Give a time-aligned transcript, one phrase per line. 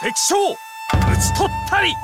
[0.00, 1.94] 敵将討ち取ったり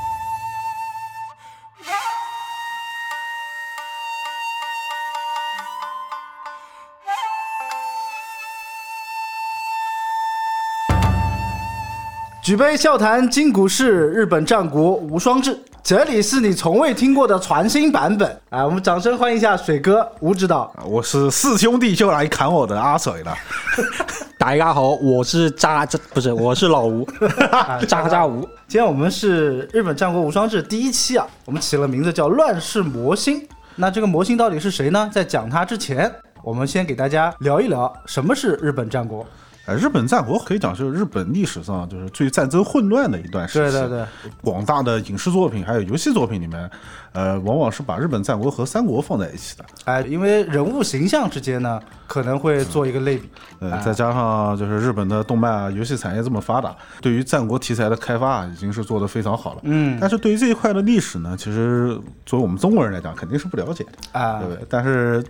[12.42, 15.56] 举杯笑谈今古事，日本战国无双志。
[15.80, 18.64] 这里是你从未听过的全新版本啊！
[18.64, 20.72] 我们掌声欢迎一下水哥吴指导。
[20.84, 23.36] 我是四兄弟就来砍我的阿水了。
[24.47, 27.05] 大家好，我是渣渣，不是，我是老吴，
[27.85, 28.39] 渣渣吴。
[28.65, 33.45] 今天我们是日本战国无双志第一期啊，我们起了名字叫乱世魔星。
[33.75, 35.09] 那这个魔星到底是谁呢？
[35.11, 36.09] 在讲他之前，
[36.45, 39.25] 我们先给大家聊一聊什么是日本战国。
[39.67, 43.71] 呃，日本战国可以讲是日本历史上就是最战争混乱的一段时期。
[43.77, 44.05] 对对对，
[44.41, 46.71] 广大的影视作品还有游戏作品里面，
[47.11, 49.65] 呃，往往是把日本战国和三国放在一起的。
[49.83, 53.29] 哎，因为人物形象之间呢，可能会做一个类比。
[53.59, 59.59] 呃，再加上就是日本的动漫啊、游戏产业这么发达，对于战国题材的开发啊已经是做得非常好了。
[59.63, 59.97] 嗯。
[59.99, 64.65] 但是对于这一块的历史呢，其实作为我们中国人来讲，肯定是不了解的啊，对不对？
[64.69, 65.21] 但是。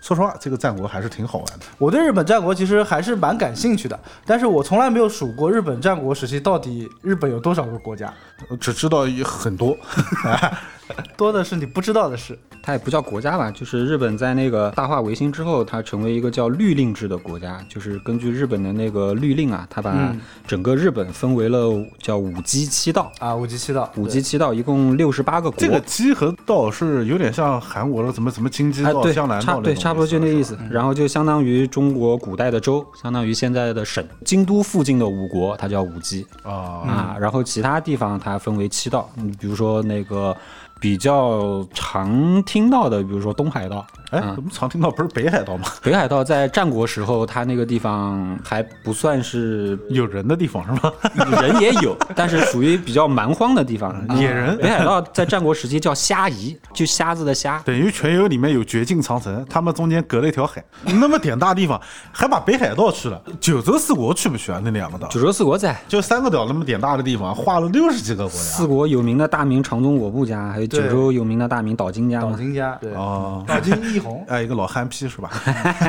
[0.00, 1.66] 说实话，这个战国还是挺好玩的。
[1.78, 8.12] 我对日本战国其实还是蛮感兴趣的，但是我从来没有数过日本战国时期到底日本有多少个国家，
[8.60, 9.76] 只知道很多。
[11.16, 12.38] 多的是你不知道的事。
[12.64, 20.14] 它也不叫国家吧，就是日本在那个大化维新之后，它成为一个叫律令制的国家，就是根据日本的那个律令啊，它把
[20.46, 25.58] 整个日本分为了叫五畿七道啊，五畿七道，五畿七道一共六十八个国。
[25.58, 30.56] 这个畿和道是有点像韩国的怎么怎么京畿道、江南道对，差不多就那意思。
[30.70, 34.06] 然后就相当于中国古代的州，相当于现在的省。
[34.24, 40.36] 京都附近的五国，它叫五畿啊啊，然后其他地方它分为七道，你比如说那个。
[40.80, 43.86] 比较常听到的，比如说东海道。
[44.12, 45.64] 哎，我们常听到不是北海道吗？
[45.82, 50.92] 北海道在战国时候，它那个地方还不算是 有人的地方，是吗？
[51.40, 53.94] 人也有，但是属于比较蛮荒的地方。
[54.18, 54.56] 野人。
[54.58, 57.60] 北海道在战国时期叫虾夷，就虾子的虾。
[57.64, 61.80] 等于全游里面有绝境长城，他们中间隔了一条海，那么点大地方，
[62.12, 64.60] 还把北海道去了，九州四国去不去啊？
[64.62, 65.08] 那两个岛？
[65.08, 68.36] 九州四国在，就三个岛那么点大的地方，划了六十几个国家。
[68.36, 72.20] 四国有名的大名长宗我部家，还有九州有名的大名岛津家。
[72.20, 75.30] 岛津家，对哦，岛津义弘，哎，一个老憨批是吧？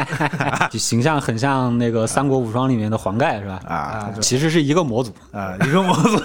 [0.69, 3.59] 就形象很像那个《三国无双》里面的黄盖是吧？
[3.67, 6.21] 啊，其实是一个模组啊，一个模组，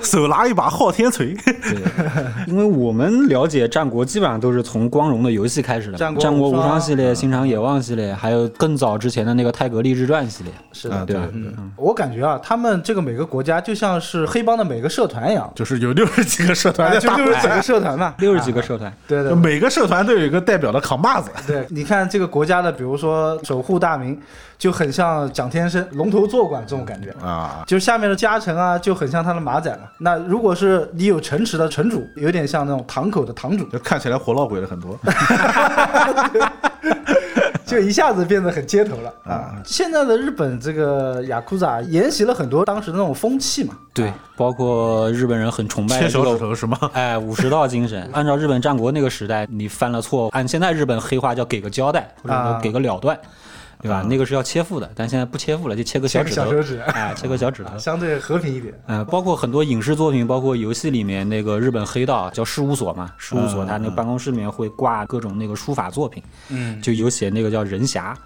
[0.00, 1.34] 手拿一把昊天锤。
[1.44, 1.82] 对，
[2.46, 10.52] 因为我们了解战国，基本上都是从光荣的游戏开始的，《战国无双》系列、《新长野望》系列，还有更早之前的那个《泰格立志传》系列。
[10.72, 11.22] 是的，对吧？
[11.76, 18.92] 我感觉啊，他们这个每个国家就像是黑帮的每个社团一样，就是有六十几个社团，就六十几个社团嘛，六十几个社团。
[19.08, 21.30] 对对，每个社团都有一个代表的扛把子。
[21.46, 24.20] 对，你看这个国家的，比如说守护大名，
[24.58, 29.80] 就很像蒋天生龙头坐馆这种感觉啊，就下面的家臣啊，就很像他的马仔了。
[29.98, 34.98] 那如果是你有城池的城主，有点像那种堂口的堂主，就看起来活闹鬼了很多。
[37.66, 39.60] 就一下子变得很街头了啊！
[39.64, 46.78] 现在的日本这个雅库扎沿袭了很多当时的那种风气嘛，对，包括日本人很崇拜切手指头是吗？
[46.92, 48.08] 哎，武士道精神。
[48.14, 53.18] 按照日本战国那个时代，你犯了错，按现在日本黑话叫给个交代，或者给个了断。
[53.80, 54.04] 对吧？
[54.08, 58.74] 那个是要切腹的，但现在不切腹了，就切个小指头，小手指，哎，切个小指头，相对和平一点。
[58.86, 68.16] 嗯，包括很多影视作品，包括游戏里面那个日本黑道叫事务所嘛，事务所他那个办公室里面会挂各种那个书法作品，嗯，就有写那个叫人侠。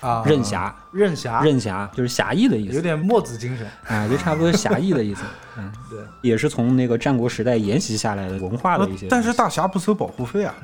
[0.00, 5.22] 啊，任侠，任侠，任侠就是侠义的意思，有点墨子精神，啊，就差不多侠义的意思。
[5.58, 9.06] 嗯，对，也是从那个战国时代沿袭下来的文化的一些。
[9.10, 10.54] 但是大侠不收保护费啊，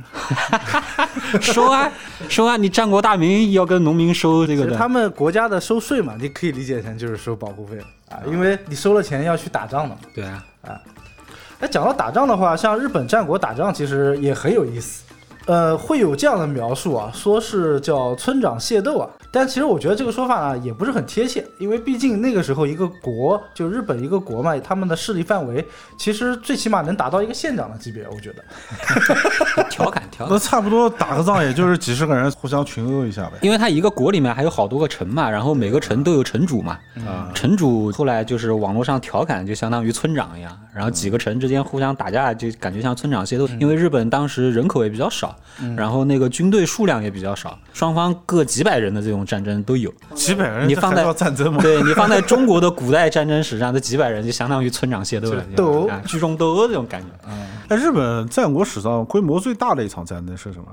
[1.43, 1.91] 收啊，
[2.29, 2.57] 收啊！
[2.57, 4.77] 你战国大名要跟农民收这个的。
[4.77, 9.97] 他们国家的收税嘛，你可以理解成就是收保护费啊，因为你收了钱要去打仗的嘛。
[10.15, 10.81] 对啊，啊，
[11.61, 15.03] 哎，讲到打仗的话，像日本战国打仗其实也很有意思。
[15.47, 25.65] 呃，会有这样的描述啊，说是叫村长械斗啊，但其实我觉得这个说法呢也不是很贴切，因为毕竟那个时候一个国就日本一个国嘛，他们的势力范围
[25.97, 28.45] 其实最起码能达到一个县长的级别，我觉得。
[29.77, 33.33] 调侃调侃，那差不多打个仗也就是几十个人互相群殴一下呗。
[33.43, 45.37] 因为他一个国里面还有好多个城嘛，然后每个城都有城主嘛，啊，城主后来就是网络上调侃，就相当于村长一样，然后几个城之间互相打架，就感觉像村长械斗，因为日本当时人口也比较少。
[45.77, 49.93] 然后那个军队数量也比较少，双方各几百人的这种战争都有。
[50.15, 51.61] 几百人，你放在战争吗？
[51.63, 57.07] 对你放在中国的古代战争史上，这几百人就相当于村长械斗了，斗殴，聚众斗殴这种感觉。
[57.69, 60.67] 哎，日本战国史上规模最大的一场战争是什么？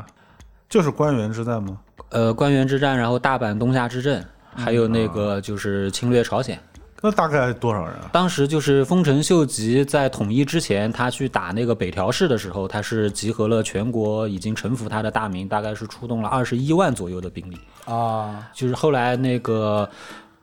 [0.70, 1.78] 就是官员之战吗？
[2.10, 4.26] 呃，官员之战，然后大阪东下之阵，
[4.56, 6.60] 还有那个就是侵略朝鲜。
[7.06, 8.10] 那大概多少人啊？
[8.14, 17.60] 当时就是丰臣秀吉在统一之前，他去打那个北条氏的时候，他是集合了全国已经臣服他的大名，大概是出动了二十一万左右的兵力。
[17.86, 19.90] 啊，就是后来那个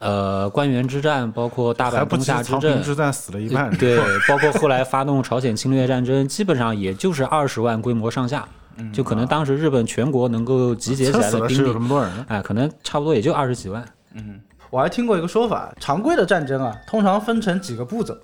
[0.00, 3.79] 呃官员之战，包括大阪东还不及下之阵，之战死了一半人。
[3.79, 3.97] 对，
[4.29, 8.47] 包括后来发动朝鲜侵略战争，基本上也就是二十万规模上下，
[8.93, 11.73] 就可能当时日本全国能够集结起来的兵力。
[12.26, 13.85] 哎，可能差不多也就二十几万。
[14.14, 18.17] 嗯我还听过一个说法，常规的战争啊，通常分成几个步骤。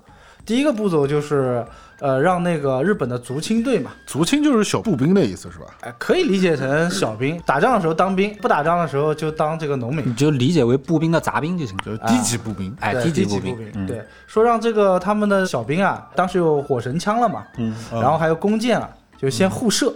[0.45, 1.65] 第一个步骤就是，
[1.99, 5.65] 呃，让那个日本的足轻队嘛，足轻就是小步兵的意思是吧？
[5.81, 10.13] 哎，可以理解成小兵，打仗的时候当兵，不打仗的时候就当这个农民你。
[10.13, 11.83] 就理解为步兵的杂兵就行了。
[11.83, 19.91] 就是低级步兵，哎，对低级步步兵，嗯对，说让这个他们的小兵啊，当时有火神枪了嘛，嗯，然后还有弓箭啊，就先互射，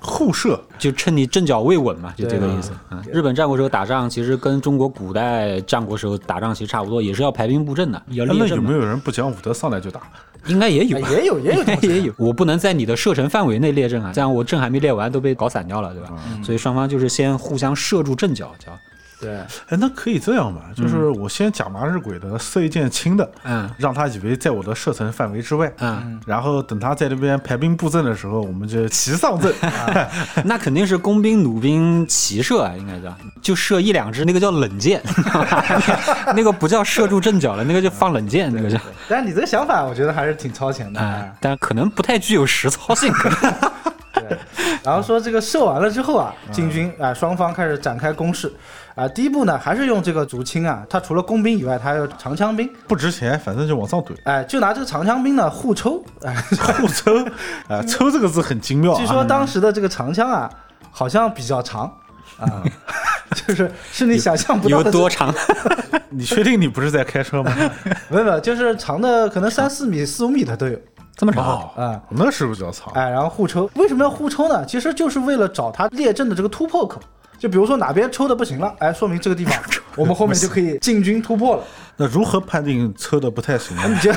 [0.00, 2.72] 互射就趁你阵脚未稳嘛，就这个意思。
[2.90, 8.70] 嗯，日本战国时候打仗，其实跟中国古代战国时候打仗其实差不多，也是要排兵布阵的，那列阵嘛。
[8.70, 10.00] 有没有人不讲武德上来就打？
[10.46, 12.12] 应该也有哎，也有也有 也有。
[12.16, 16.08] 我不能在你的射程范围内列阵啊，这样我阵还没列完都被搞散掉了，对吧？
[16.42, 18.78] 所以双方就是先互相射住阵脚，叫
[19.20, 19.36] 对，
[19.68, 20.62] 哎，那可以这样吧？
[20.76, 25.72] 就是我先假麻日鬼的射一箭轻的，嗯让他以为在我的射程范围之外。
[25.78, 29.54] 嗯，然后等他在那边排兵布阵的时候，我们就齐上阵。
[30.44, 35.02] 那肯定是工兵、弩兵齐射啊，应该叫就射一两支，那个叫冷箭，
[36.34, 38.78] 那个不叫射住阵脚了，那个就放冷箭，那个叫。
[39.08, 41.32] 但是你这个想法，我觉得还是挺超前的。
[41.40, 43.12] 但可能不太具有实操性。
[44.84, 48.52] 然后说这个射完了之后啊，进军啊、双方开始展开攻势
[48.94, 49.08] 啊。
[49.08, 54.14] 第一步呢，还是用这个竹青啊，它除了工兵以外，它还有长枪兵，不值钱，反正就往上怼。
[54.24, 56.34] 哎，就拿这个长枪兵呢互抽，哎，
[56.80, 57.24] 互抽，
[57.68, 58.98] 啊，抽这个字很精妙啊。
[58.98, 60.50] 据说当时的这个长枪啊，
[60.90, 61.82] 好像比较长
[62.38, 62.62] 啊，
[63.46, 65.34] 就是是你想象不到的有多长？
[66.10, 67.52] 你确定你不是在开车吗？
[68.08, 70.78] 没有没有，就是长的可能三四米、四五米的都有
[71.16, 71.44] 这么长？
[71.44, 72.00] 哦，啊。
[72.10, 72.92] 那是比较长。
[72.94, 74.64] 哎，然后互抽，为什么要互抽呢？
[74.66, 77.00] 其实就是为了找他列阵的这个突破口。
[77.36, 79.54] 就比如说哪边抽的不行了，哎，说明这个地方
[79.96, 81.64] 我们后面就可以进军突破了。
[81.96, 83.82] 那如何判定抽的不太行呢？
[83.88, 84.10] 你就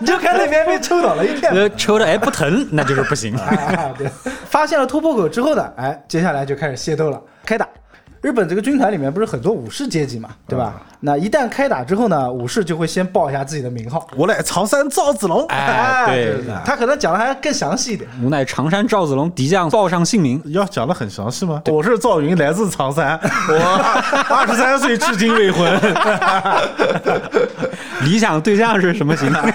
[0.00, 1.52] 你就看那边被抽倒了一片。
[1.52, 3.36] 呃，抽的哎不疼，那就是不行。
[3.36, 4.08] 啊，对，
[4.48, 7.68] 发现了突破口之后呢，哎，接下来就开始械斗了，开打。
[8.22, 10.82] 日本这个军团里面不是很多武士阶级嘛，对吧？
[11.00, 14.06] 那一旦开打之后呢，武士就会先报一下自己的名号。
[14.16, 15.46] 我乃常山赵子龙。
[15.48, 18.08] 哎， 对对，他可能讲的还更详细一点。
[18.22, 21.62] 无奈常山赵子龙敌将报上姓名，要讲的很详细吗？
[21.66, 25.80] 我是赵云，来自常山， 我二十三岁，至今未婚。
[28.04, 29.54] 理想对象是什么型的？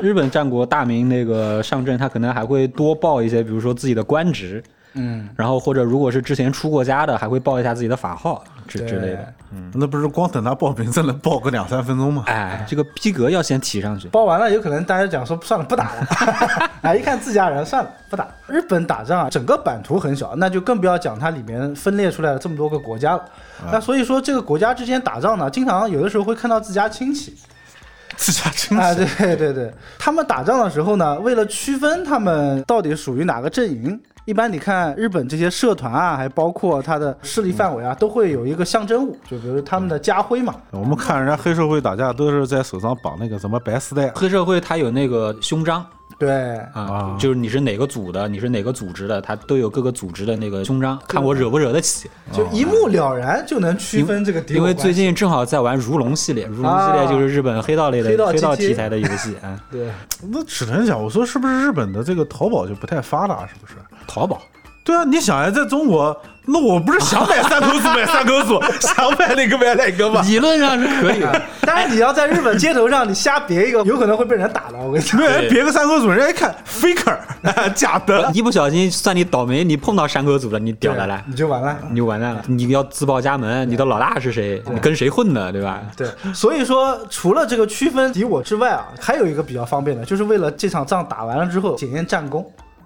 [0.00, 4.62] 日本战国大名那个上阵，他可能还会多报一些，比如说自己的官职，
[4.94, 9.34] 嗯，然后或者如果是之前出过家的，还会报一下自己的法号之之类的。
[9.54, 12.24] 嗯那不是光等他报名字能报个两三分钟吗？
[12.26, 14.08] 哎，这个逼格要先提上去。
[14.08, 16.70] 报完了，有可能大家讲说算了，不打了。
[16.82, 18.26] 哎，一看自家人，算了，不打。
[18.46, 23.24] 日本打仗啊，整个版图很小，那就更不要讲它里面分裂出来了这么多个国家了。
[23.70, 27.34] 那所以说，这个国家之间打仗呢，经常有的时候会看到自家亲戚。
[28.16, 29.04] 自家亲啊，戚。
[29.18, 40.54] 对对对，他们打仗的时候呢，为了区分他们到底属于哪个阵营，一般你看日本这些社团啊，还包括它的势力范围啊，都会有一个象征物，就比如他们的家徽嘛。
[40.70, 45.84] 我们看人家黑社会打架都是在手上绑那个什么白丝带，黑社会它有那个胸章
[46.22, 46.30] 对，
[46.72, 52.08] 啊啊，就是你是哪个组的，你是哪个组织的，他都有各个组织的那个胸章，看我惹不惹得起。
[52.30, 59.60] 就一目了然就能区分这个敌我因为最近正好在玩如龙系列，如龙系列就是日本黑道类的黑道题材的游戏啊。
[59.68, 59.88] 对
[60.30, 63.44] 那只能讲，我说是不是日本的这个淘宝就不太发达？
[63.48, 63.74] 是不是？
[64.06, 64.40] 淘宝
[64.84, 70.20] 对啊，你想呀，在中国，那我不是想买三口组买三口组， 想买哪个买哪个吗？
[70.22, 74.78] 理论上是可以的， 但是你要在日本街头上你瞎别一个，有可能会被人打的。
[74.78, 77.16] 我跟你讲，没有人别个三口组，人家一看 faker，
[77.74, 78.28] 假的。
[78.34, 81.22] 一不小心算你倒霉，你碰到山口组了，你屌的了。
[81.28, 81.78] 你就完了。
[81.88, 82.42] 你就完蛋了！
[82.48, 84.60] 你要自报家门，你的老大是谁？
[84.68, 85.80] 你跟谁混的，对吧？
[85.96, 92.44] 对，所以说除了这个区分敌我之外啊，还有一个比较方便的，就是为了这场仗打完了之后检验战功。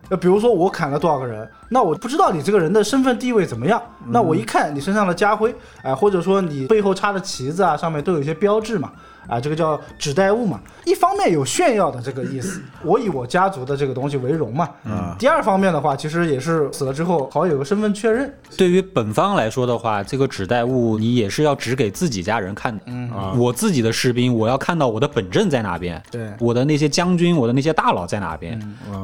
[0.08, 8.92] 呃，比如说我砍了多少个人，那我不知道你这个人的身份地位怎么样，那我一看你身上的家徽，哎、或者说你背后插的旗子啊，上面都有一些标志嘛，
[9.28, 10.60] 啊，这个叫指代物嘛。
[10.84, 14.68] 一方面有炫耀的这个意思，我以我家族的这个东西为荣嘛。
[14.84, 15.14] 嗯。
[15.18, 18.32] 第二方面的话，其实也是死了之后好有个身份确认。
[18.56, 22.82] 对于本方来说的话，这个指代物你也是要指给自己家人看的。
[22.86, 28.60] 嗯啊我自己的士兵，我要看到我的本阵在哪边，对我的那些将军，我的那些大佬在哪边。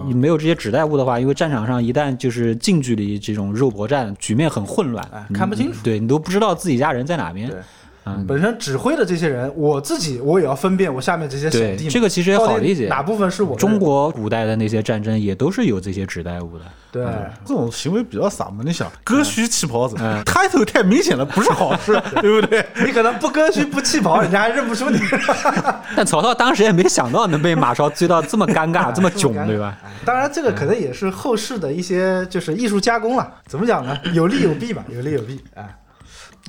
[0.07, 7.59] 你没有这些指代物的话，因为战场上一旦就是近距离这种肉搏战，局面很混乱，哎看不清楚对你都不知道自己家人在哪边对。
[8.05, 16.65] 嗯本身指挥的这些人，我自己我也要分辨我下面这些小弟们，这个其实也好理解哪部分是我中国古代的那些战争也都是有这些指代物的。
[16.91, 17.05] 对。
[17.45, 18.63] 这种行为比较傻嘛。
[18.65, 22.65] 你想，割须弃袍子嗯，抬头太明显了，不是好事， 对不对？
[22.85, 24.99] 你可能不割须不弃袍，人家还认不出你。
[25.97, 29.79] 但曹操当时也没想到能被马超追到这么尴尬、 这么囧，对吧？？
[30.05, 33.33] 当然，这个可能也是后世的一些就是艺术加工了。
[33.47, 33.97] 怎么讲呢？
[34.13, 35.41] 有利有弊吧，有利有弊。
[35.55, 35.75] 哎，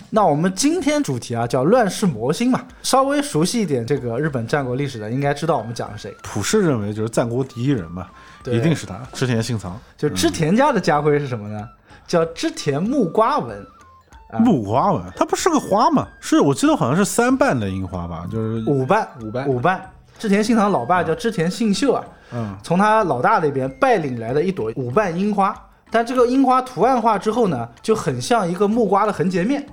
[0.09, 6.15] 那我们今天主题啊叫乱世魔星嘛，稍微熟悉一点这个日本战国历史的，应该知道我们讲的谁。
[6.21, 8.07] 普世认为就是战国第一人嘛，
[8.43, 9.79] 对一定是他，织田信长。
[9.97, 11.67] 就织田家的家徽是什么呢？
[12.07, 13.65] 叫织田木瓜纹。
[14.31, 16.07] 啊木瓜纹，它不是个花吗？
[16.19, 19.89] 是我记得好像是三瓣的樱花吧，就是五瓣，五瓣五瓣。
[20.17, 25.55] 织田信长老爸叫织田信秀啊，嗯，从他老大那边拜领来的一朵五瓣樱花，
[25.91, 29.63] 但这个樱花图案化之后呢，就很像一个木瓜的横截面，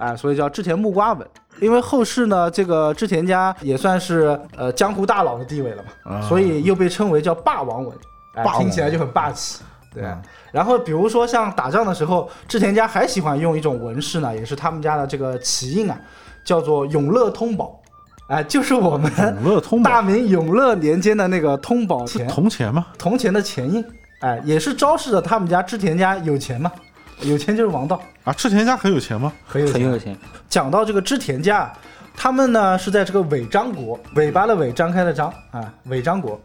[0.00, 1.26] 啊，所以叫织田木瓜纹。
[1.60, 7.94] 因为后世呢，这个织田家也算是呃江湖大佬的地位了嘛，啊所以又被称为叫霸王纹，
[8.34, 9.62] 哎、霸王听起来就很霸气。
[9.92, 16.00] 对，嗯然后比如说像打仗的时候，织田家还喜欢用一种纹饰呢，也是他们家的这个旗印啊，
[16.44, 17.78] 叫做永乐通宝，
[18.28, 22.86] 哎，就是我们永乐通大明永乐年间的那个通宝钱，铜钱吗？
[22.96, 23.84] 铜钱的钱印，
[24.20, 26.72] 哎，也是昭示着他们家织田家有钱嘛，
[27.22, 29.32] 有钱就是王道，啊，织田家很有钱吗？
[29.46, 29.74] 很有钱。
[29.74, 30.16] 很有钱。
[30.48, 31.72] 讲到这个织田家，
[32.16, 36.40] 他们呢是在这个尾张国，尾巴的尾，张开的张啊，尾张国。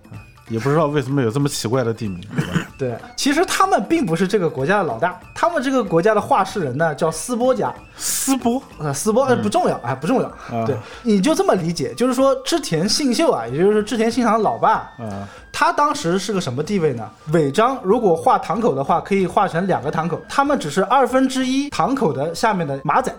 [0.48, 2.54] 也不知道为什么有这么奇怪的地名，对吧？
[2.78, 10.28] 对，其实他们并不是这个国家的老大，他们这个国家的话事人呢叫斯波家，斯波呃，斯波呃不重要啊，不重要。
[10.28, 17.10] 啊对，你就这么理解，就是说织田信秀啊，也就是织田信长的老爸，啊，他当时是个什么地位呢？
[17.32, 23.10] 尾张如果画堂口的话，可以画成两个堂口，他们只是二分之一堂口的下面的马仔，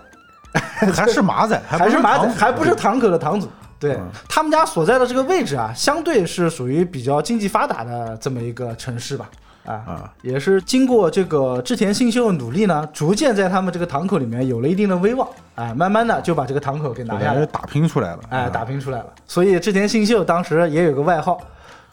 [0.92, 3.48] 还是马仔，还是马仔，还不是堂口的堂主。
[3.78, 9.30] 对嗯他们家所在的这个位置啊，相对是属于比较经济发达的这么一个城市吧。
[9.64, 15.26] 啊啊，也是经过这个织田信秀的努力呢，逐渐在他们这个堂口里面有了一定的威望，
[15.56, 19.06] 哎，慢慢的就把这个堂口给拿下来，打拼出来了，哎，啊打拼出来了。
[19.26, 21.40] 所以织田信秀当时也有个外号，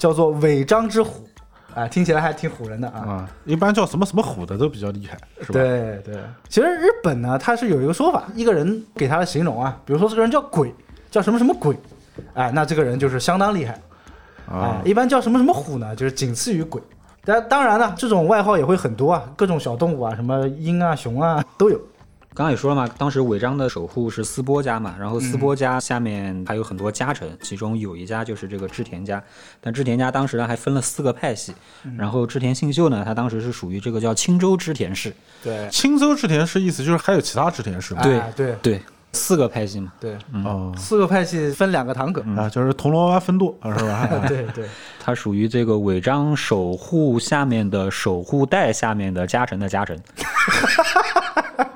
[0.04, 1.26] 叫做尾张之虎，
[1.74, 3.00] 啊，听起来还挺唬人的啊。
[3.00, 5.54] 啊，一般叫什么什么虎的都比较厉害，是吧？
[5.54, 6.16] 对对，
[6.50, 10.76] 其实日本呢，它是有一个说法，一个人给他的形容啊，比如说这个人叫鬼，
[11.10, 11.74] 叫什么什么鬼，
[12.34, 13.80] 哎，那这个人就是相当厉害。
[14.52, 16.82] 哎啊，，一般叫什么什么虎呢，就是仅次于鬼。
[17.24, 21.80] 但当然了，这种外号也会很多啊，各种小动物啊，什么鹰啊、熊啊都有。
[22.36, 29.22] 刚刚也说了嘛，当时尾张的守护是斯波家嘛，然后斯波家下面还有很多家臣，其中有一家就是这个织田家。
[29.62, 31.54] 但织田家当时呢还分了四个派系，
[31.98, 35.14] 然后织田信秀呢，他当时是属于这个叫青州织田氏，
[35.44, 38.02] 对青州织田氏意思就是还有其他织田氏吗？
[38.02, 39.94] 对哎对对，四个派系嘛。
[40.00, 42.24] 对，哦，四个派系分两个堂口。
[42.36, 44.10] 啊，就是铜锣湾分舵，啊是吧？
[44.28, 44.68] 对 对，
[45.00, 50.02] 它属于这个尾张守护下面的守护带下面的家臣的家臣。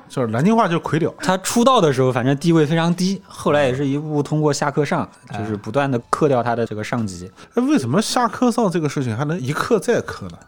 [0.08, 7.30] 就是南京话就是魁柳，他出道的时候，反正地位非常低，后来也是一步步通过下课上，就是不断的克掉他的这个上级。
[7.54, 10.38] 哎，为什么下课上这个事情还能一克再克呢？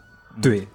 [0.41, 0.67] 对，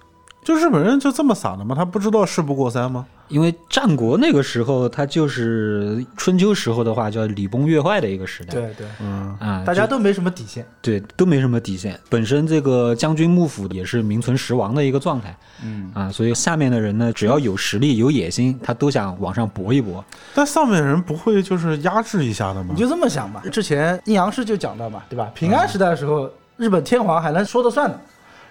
[0.46, 1.74] 就日本人就这么傻的吗？
[1.74, 3.04] 他不知道事不过三吗？
[3.26, 8.54] 因为战国那个时候，它就是春秋时候的话，叫礼崩乐坏的一个时代。
[8.54, 10.64] 对对，嗯，啊，大家都没什么底线。
[10.80, 11.98] 对都没什么底线。
[12.08, 15.36] 本身这个将军幕府也是名存实亡的一个状态。
[15.64, 20.04] 嗯啊，所以下面的人呢，只要有实力、有野心，他都想往上搏一搏。
[20.32, 22.80] 但上面人不会就是压制一下的吗你？
[22.80, 23.42] 就这么想吧。
[23.50, 25.28] 之前阴阳师就讲到嘛，对吧？
[25.34, 28.00] 平安时代的时候，日本天皇还能说得算的，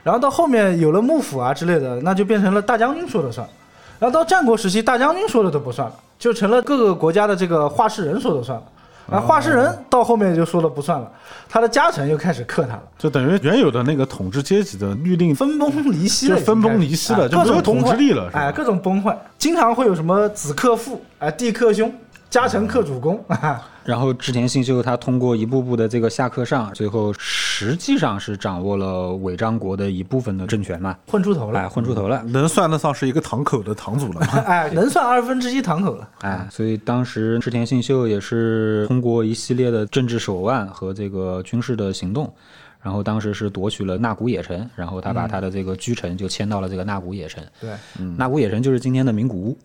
[0.05, 3.47] 然后到后面有了幕府啊之类的，那就变成了大将军说了算。
[3.97, 8.63] 然后到战国时期，大将军说了都不算了，就成了各个国家的这个画事人说了算了。
[9.09, 11.11] 然后话事人到后面就说了不算了，
[11.49, 21.91] 他的家臣又开始克他了，就等于原有的那个统治阶级的律令分崩离析了，就分崩离析了就没有统治力了哎，各种崩坏，经常会有什么子克父，哎，弟克兄，
[22.35, 32.21] 家臣克主公，啊 然后织田信秀他通过一步步的这个下克上，最后实际上是掌握了尾张国的一部分的政权嘛，混出头哎，了，混出头了。
[32.23, 34.27] 能算得上是一个堂口的堂主了吗？
[34.45, 36.09] 哎，能算二分之一堂口了。
[36.23, 42.29] 哎，所以当时织田信秀也是通过一系列的政治手腕和这个军事的行动，
[42.81, 47.41] 然后当时是夺取了纳古野城，然后他把他的这个居城就迁到了这个纳古野城。
[47.61, 47.69] 对，
[48.17, 49.57] 纳古野城就是今天的名古屋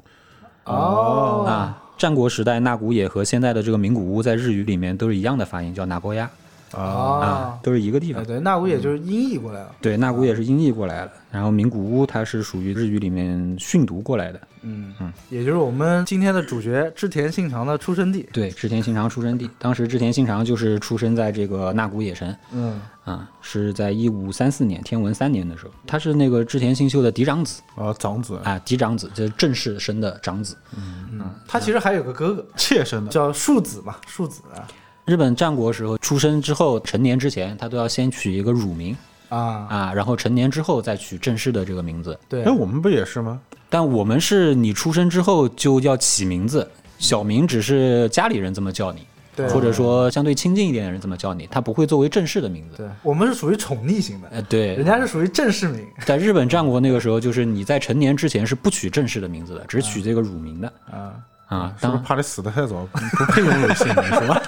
[0.66, 1.82] 哦啊。
[2.00, 6.30] 战国时代，那古野和现在的这个名古屋在日语里面都是一样的发音，叫那波鸭。
[6.72, 8.22] 啊，啊，都是一个地方。
[8.22, 9.74] 哎对，那古也就是音译过来了。
[9.80, 14.40] 对，那古也是音译过来的，然后名古屋它是属于日语里面训读过来的。
[14.62, 18.28] 嗯嗯，也就是我们今天的主角织田信长的出生地。
[18.30, 30.54] 对，织田信长出生地，当时织田信长就是出生在这个那古野神嗯啊，是在一五三四年天文三年的时候，他是那个织田信秀的嫡长子啊，长子啊，嫡长子，就是正式生的长子。
[30.76, 34.68] 嗯，他其实还有个哥哥妾生的，叫庶子嘛，庶子啊
[35.10, 38.96] 日本战国时候出生之后，成年之前他都要先取一个乳名
[39.28, 42.16] 啊，啊，然后成年之后再取正式的这个名字。
[42.28, 43.40] 对哎，，我们不也是吗？
[43.68, 52.76] 但我们是你出生之后就要起名字，小名只是家里人这么叫你，对或者说相对亲近一点的人这么叫你，他不会作为正式的名字。
[52.76, 61.14] 对，我们是属于宠溺型的，呃，对，人家是属于正式名在日本战国那个时候，就是你在成年之前是不取正式的名字的，只取这个乳名的啊。
[61.48, 61.74] 啊。
[61.80, 64.40] 是不是怕你死的太早，不不配拥有姓名是吧？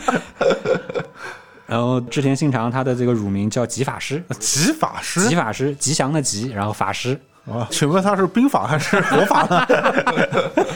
[1.66, 5.26] 然后织田信长他的这个乳名叫吉法师，吉法师？
[5.28, 7.18] 吉法师吉祥的吉，然后法师，
[7.50, 9.66] 啊，请问他是兵法还是 国法呢？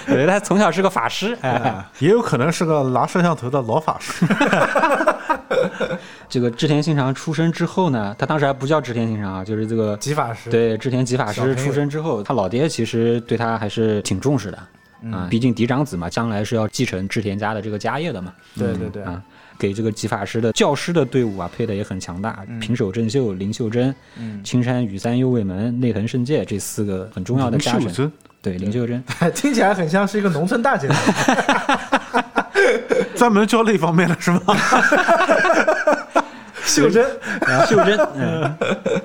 [0.07, 4.25] 对，他从小是个法师，哎，啊也有可能是个拿摄像头的老法师。
[6.29, 14.59] 这个织田信长出生之后呢，他当时还不叫织田信长啊，就是这个吉法师，对，织田吉法师出生之后，他老爹其实对他还是挺重视的。
[14.59, 14.67] 嗯
[15.13, 18.33] 啊，毕竟嫡长子嘛，将来是要继承织田家的这个家业的嘛。
[18.57, 19.23] 对对对，啊，
[19.59, 28.13] 给这个吉法师的教师的队伍啊配的也很强大，平手正秀、林秀珍、嗯青山羽三右卫门、内藤胜介这四个很重要的家臣。
[28.43, 29.03] 对，林秀珍，
[29.35, 30.95] 听起来很像是一个农村大姐姐。
[33.17, 34.41] 专门教那方面的是吗？
[36.67, 37.07] 秀珍，
[37.47, 38.57] 然后秀珍，嗯，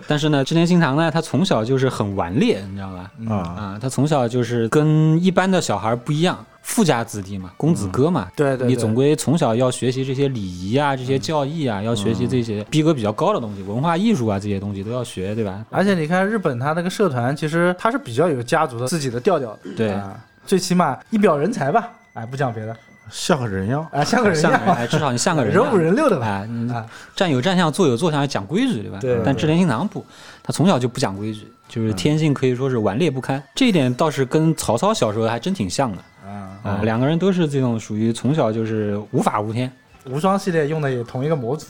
[0.08, 3.12] 但是呢，织田信长呢，他从小就是很顽劣，你知道吧？
[3.30, 8.68] 啊，啊，他从小就是跟一般的小孩不一样，富家子弟嘛，公子哥嘛，对对对。
[8.68, 15.64] 你总归从小要学习这些礼仪啊，这些教义啊，要学习这些逼格比较高的东西，文化艺术啊这些东西都要学，对吧？
[15.70, 19.92] 而且你看日本他那个社团，其实他是比较有家族的自己的调调的，对。
[19.92, 22.76] 啊，最起码一表人才吧，哎，不讲别的，
[23.12, 23.86] 像个人样。
[23.92, 25.78] 啊，像个人样，哎，至少你像个人 人五。
[25.78, 28.98] 人六的吧，啊，你啊，站有站相，坐有坐相，讲规矩，对吧？
[29.00, 29.22] 对。
[29.24, 30.06] 但智田信长不，
[30.42, 33.42] 他从小就不讲规矩，就是天性可以说是顽劣不堪。
[33.54, 35.98] 这一点倒是跟曹操小时候还真挺像的。
[36.26, 39.72] 啊，啊，两个人都是这种属于从小就是无法无天。
[40.06, 41.68] 无双系列用的也同一个模组，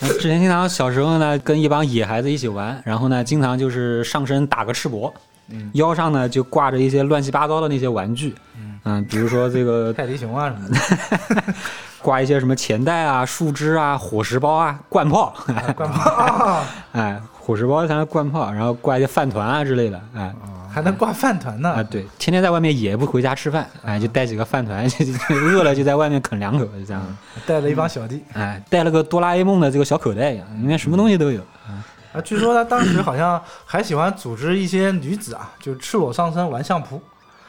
[0.00, 5.12] 织田信长小时候呢，跟一帮野孩子一起玩，然后呢，经常就是上身打个赤膊，
[5.74, 8.34] 腰上呢就挂着一些乱七八糟的那些玩具，
[8.84, 11.54] 嗯，比如说这个 泰迪熊啊什么的，
[12.02, 15.34] 挂一些什么钱袋啊、树枝啊、伙食包啊、罐炮，
[15.76, 16.10] 灌炮。
[16.10, 20.32] 啊， 哎，火石包才能罐炮，然后挂一些饭团啊之类的，哎。
[20.74, 21.68] 还能挂饭团呢。
[21.68, 28.22] 啊，呢，对，天天在外面也不回家吃饭，哎，就带几个饭团，就就就饿了就在外面啃两口，就这样，带了一帮小弟。
[28.32, 31.42] 哎，带了个哆啦 A 梦的这个小口袋一样，里面什么东西都有。
[32.12, 37.00] 啊，据说他当时好像还喜欢组织一些女子啊，就赤裸上身玩相扑。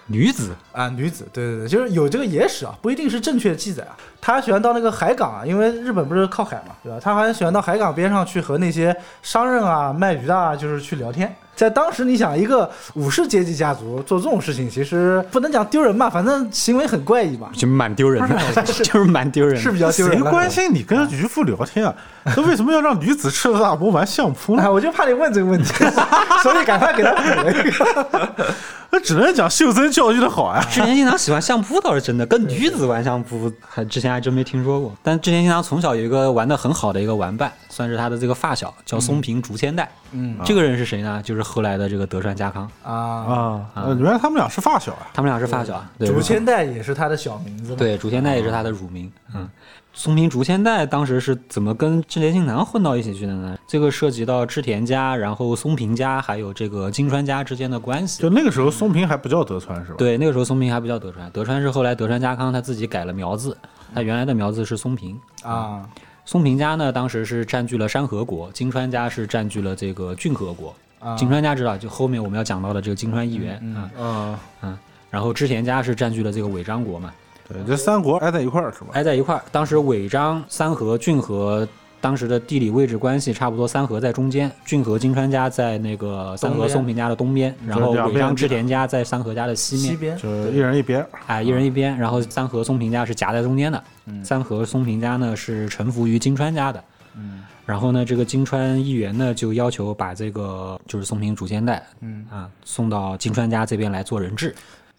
[0.08, 3.96] 女子啊，女子，对对对，就是有这个野史啊，不一定是正确的记载啊。
[4.20, 7.00] 他喜欢到那个海港啊，因为日本不是靠海嘛，对吧？
[7.02, 11.34] 他好像喜欢到海港边上去和那些商人啊、卖鱼的啊，就是去聊天。
[11.56, 19.62] 在当时，你想一个武士阶级家族做这种事情，其实不能讲丢人吧，反正行为很怪异吧，就蛮丢人的， 就是蛮丢人的。
[19.62, 20.32] 是比较丢谁人的。
[20.32, 21.96] 关心你跟渔夫聊天啊？
[22.36, 24.72] 那为什么要让女子赤着大脖玩相扑哎，呢？
[24.72, 25.74] 我就怕你问这个问题，
[26.42, 28.54] 所以赶快给他补了一个。
[28.96, 30.64] 那只能讲秀珍教育的好啊。
[30.70, 34.94] 织田信长喜欢相扑倒是真的，跟女子玩相扑还之前还真没听说过。
[35.02, 39.92] 但织田信长从小有一个玩的很好的一个玩伴，算是他的这个发小，叫松平竹千代。
[40.12, 41.20] 嗯这个人是谁呢？
[41.26, 45.08] 就是后来的这个德川家康，啊，啊，呃原来他们俩是发小啊。
[45.12, 45.90] 他们俩是发小啊。
[45.98, 47.76] 对竹千代也是他的小名字。
[47.76, 49.12] 对，竹千代也是他的乳名。
[49.34, 49.50] 嗯，
[49.96, 53.56] 松平竹千代当时是怎么跟织田信长混到一起去的呢？
[53.68, 58.22] 这个涉及到织田家，然后松平家，还有这个金川家之间的关系。
[58.22, 59.96] 就那个时候，松平还不叫德川是吧？
[59.98, 63.56] 对，那个时候松平还不叫德川，德川是后来德川家康他自己改了苗字，
[63.94, 65.16] 他原来的苗字是松平。
[65.44, 65.88] 啊，
[66.26, 70.76] 松平家呢，当时是占据了山河国，金川家是占据了这个郡河国。
[71.00, 74.80] 啊金川家知道，就后面我们要讲到的这个金川义元嗯啊，啊，
[75.12, 77.14] 然后织田家是占据了这个尾张国嘛，
[77.48, 78.88] 对，这三国挨在一块儿是吧？
[78.94, 79.44] 挨在一块儿。
[79.52, 81.68] 当时尾张、三河、骏河
[82.00, 89.92] 当时的地理位置关系差不多，三河在中间，骏河金川家在那个三河松平家的东边，然后尾张织田家在三河家的西面。
[89.92, 91.06] 西边就一人一边。
[91.28, 93.84] 哎，一人一边，然后三河松平家是夹在中间的，
[94.24, 96.84] 三河松平家呢是臣服于金川家的，
[97.16, 104.54] 嗯然后呢，这个金川议员呢就要求把这个就是松平主千代，嗯啊送到金川家这边来做人质，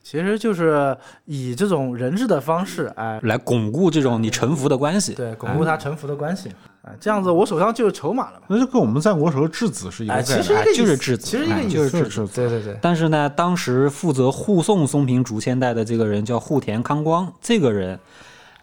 [0.05, 5.15] 其实就是以这种人质的方式，哎，来巩固这种你臣服的关系。
[5.15, 8.47] 对，巩固他臣服的关系，哎，这样子我手上就有筹码了嘛。
[8.49, 10.43] 那就跟我们战国时候质子是一哎，个概念。
[10.43, 17.99] 其实就是质子其实一个意思，哎就是质子对对对，但是呢，当时负责护送松平竹千代的这个人叫户田康光，这个人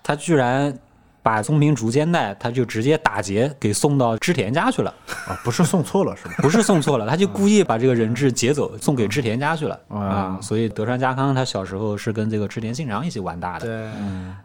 [0.03, 0.77] 他居然
[1.23, 4.93] 把松平竹间奈他就直接打劫给送到织田家去了，
[5.27, 6.33] 啊，不是送错了是吧？
[6.39, 10.39] 不是送错了，他就故意把这个人质劫走，送给织田家去了啊啊。
[10.41, 13.65] 所以德川家康他小时候是跟这个织田信长一起玩大的。
[13.67, 13.89] 对，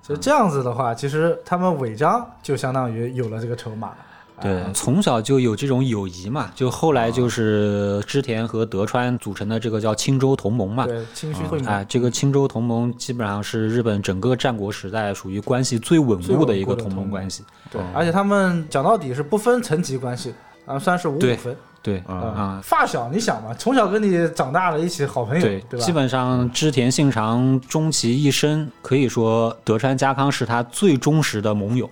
[0.02, 3.96] 所以这样子的话，其实他们违章就相当于有了这个筹码了。
[4.40, 10.86] 对，从小就有这种友谊嘛，就后来就是织田和德川组成的这个叫青州同盟嘛。
[10.86, 17.44] 对，清虚会啊，这个青州同盟基本上是日本整个战国时代属于关系最稳固的一个同盟关系。
[17.70, 20.34] 对，而且他们讲到底是不分层级关系，
[20.66, 21.56] 啊，算是五五分。
[21.82, 25.86] 对啊啊，发小，你想嘛，从小跟你长大了，一起好朋友，对，对吧？
[25.86, 31.88] 基本上织田信长终其一生，可以说德川家康是他最忠实的盟友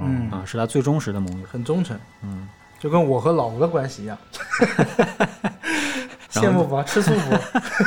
[0.00, 1.46] 嗯，啊，是他最忠实的盟友。
[1.50, 2.48] 很忠诚，嗯，
[2.78, 4.16] 就跟我和老吴的关系一样。
[6.30, 6.80] 羡慕不？
[6.84, 7.30] 吃醋不？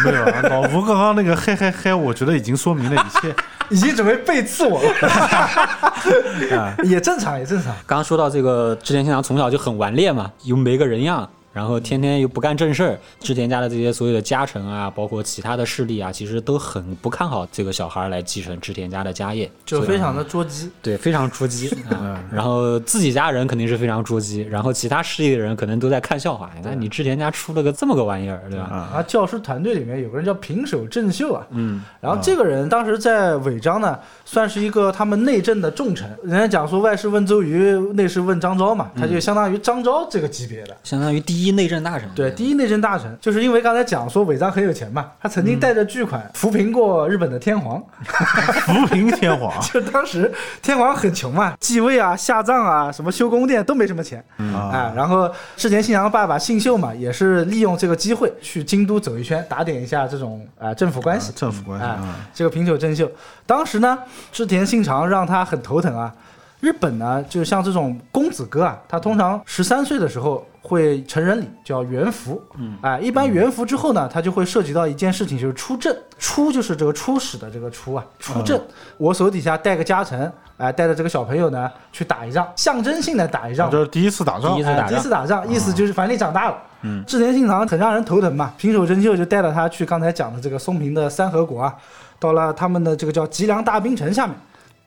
[0.04, 3.34] 没有啊，老吴刚刚那个嘿嘿嘿，我觉得已经说明了一切。
[3.70, 7.74] 已经准备背刺我了， 也正常，也正常。
[7.86, 22.18] 刚刚说到这个织田信长从小就很顽劣嘛，又没个人样，然后天天又不干正事儿，织田家的这些所有的家臣啊，包括其他的势力啊，其实都很不看好这个小孩来继承织田家的家业，就非常的捉鸡，对，非常捉鸡嗯。
[22.32, 26.50] 然后自己家人肯定是非常捉鸡，然后其他势力的人可能都在看笑话。
[26.56, 28.66] 你看你织田家出了个这么个玩意儿，对吧？
[28.94, 36.10] 啊，教师团队里面有个人叫平手正秀啊，嗯，然后这个人当时在尾张呢，算是一个他们内政的重臣。
[36.24, 40.78] 人家讲说外事问周瑜，内事问张昭嘛，他就相当于张昭这个级别的。
[40.84, 42.08] 相当于第一内政大臣。
[42.14, 49.52] 对，第一内政大臣，就是因为刚才讲说尾张很有钱嘛，他曾经带着巨款扶贫过日本的天皇，扶贫天皇？
[49.74, 54.24] 就当时天皇很穷嘛，继位啊、下葬啊、什么修宫殿都没什么钱，
[54.54, 55.28] 啊，然后
[55.58, 61.32] 织田信长爸爸信秀嘛，也是利用这个机会去京都走一圈，打点一下这种啊、政府关系。
[61.34, 61.86] 政府关系
[62.34, 63.10] 这个平久正秀，
[63.46, 63.98] 当时呢，
[64.32, 66.14] 织田信长让他很头疼啊。
[66.62, 72.40] 日本呢，就像这种公子哥啊，他通常十三岁的时候会成人礼，叫元服。
[72.60, 75.96] 嗯，哎，一般元服之后呢，他就会涉及到一件事情，就是出阵。
[76.20, 78.62] 出就是这个出使的这个出啊，出阵。
[78.98, 83.72] 我手底下带个家臣，哎，带着这个小朋友呢去打一仗，象征性的打一仗嘛。
[83.72, 86.58] 这是第一次打仗第一次打仗哎第一次打仗，意思就是反正你长大了。
[86.84, 91.76] 嗯，织田信长很让人头疼嘛，平手真秀就带着他去刚才讲的这个松平的三河国啊，
[92.20, 94.36] 到了他们的这个叫吉良大兵城下面，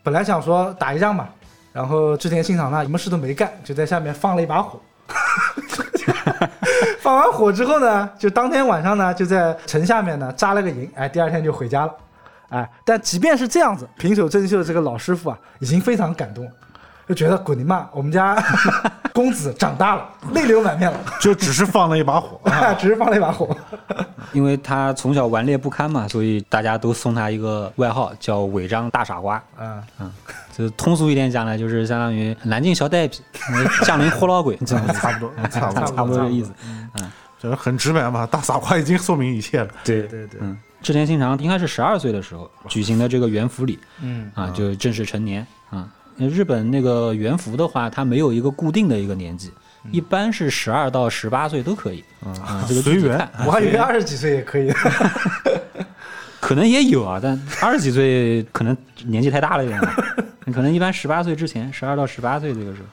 [0.05, 1.29] 本来想说打一仗嘛，
[1.75, 4.81] 然后织田信长呢什么事都没干，就在下面放了一把火。
[7.01, 11.93] 放完火之后呢，就当天晚上呢，就在城下面呢扎了个营，哎，第二天就回家了，
[12.51, 16.51] 哎，但即便是这样子，平手正秀这个老师傅啊，已经非常感动了，
[17.09, 18.41] 就觉得滚你妈，我们家
[19.13, 22.41] 公子长大了，泪流满面了，就只是放了一把火。
[22.79, 23.55] 只是放了一把火。
[24.33, 29.83] 因为他从小顽劣不堪嘛，所以大家都送他一个外号叫“违章大傻瓜啊，”。
[30.57, 33.21] 就通俗一点讲呢，就是相当于南京小呆皮、
[33.83, 36.53] 降临活老鬼 差不多，差不多，差不多这个意思。
[36.67, 39.69] 嗯，就是很直白嘛，大傻瓜已经说明一切了。
[39.83, 45.89] 对对对，嗯，织田信长应该是十二岁的时候举行的这个元服礼嗯啊，就正式成年啊。
[46.17, 49.51] 日本那个元服的话，它没有一个固定的一个年纪，
[49.91, 52.65] 一般是十二到十八岁都可以啊。
[52.69, 54.73] 这个随缘我还以为二十几岁也可以。
[56.45, 58.77] 可能也有啊，但二十几岁可能
[59.07, 59.81] 年纪太大了一点，
[60.53, 62.89] 可能一般十八岁之前，十二到十八岁这个时候，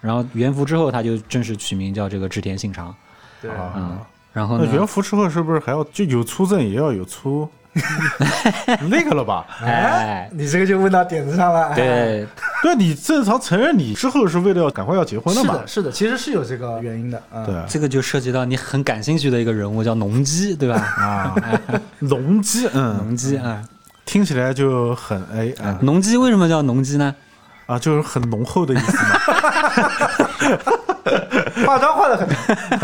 [0.00, 2.94] 然后元服之后他就正式取名叫这个织田信长，
[3.42, 3.98] 对，嗯，
[4.32, 7.46] 然后呢，那元服之后是不是还要就有粗赠也要有出
[8.88, 9.46] 那个了吧？
[9.62, 11.68] 哎，你这个就问到点子上了。
[11.68, 12.26] 哎，对，
[12.62, 15.66] 对，你正常承认你之后是为了要赶快要结婚嘛是的，？
[15.66, 17.22] 是的，其实是有这个原因的。
[17.32, 20.76] 嗯，对这个就涉及到你很感兴趣的一个人物叫农机，对吧？
[20.76, 21.34] 啊，
[22.00, 23.62] 农机，嗯，农机啊，
[24.04, 27.14] 听起来就很哎啊农机为什么叫农机呢？
[27.68, 29.02] 啊，就是很浓厚的意思嘛。
[31.66, 32.26] 化妆化的很。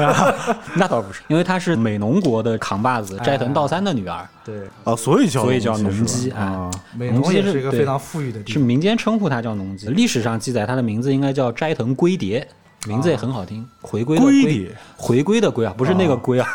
[0.77, 6.71] 那倒不是，因为她是美浓国的扛把子斋藤道三的女儿，对，啊，所以叫所以叫农农基姬啊。
[6.95, 8.59] 美浓也是一个非常富裕的地是。
[8.59, 12.47] 民间称呼她叫农姬，历史上记载她的名字应该叫斋藤龟蝶，
[12.87, 16.47] 名字也很好听，回归的龟归，回归的归啊，不是那个龟啊，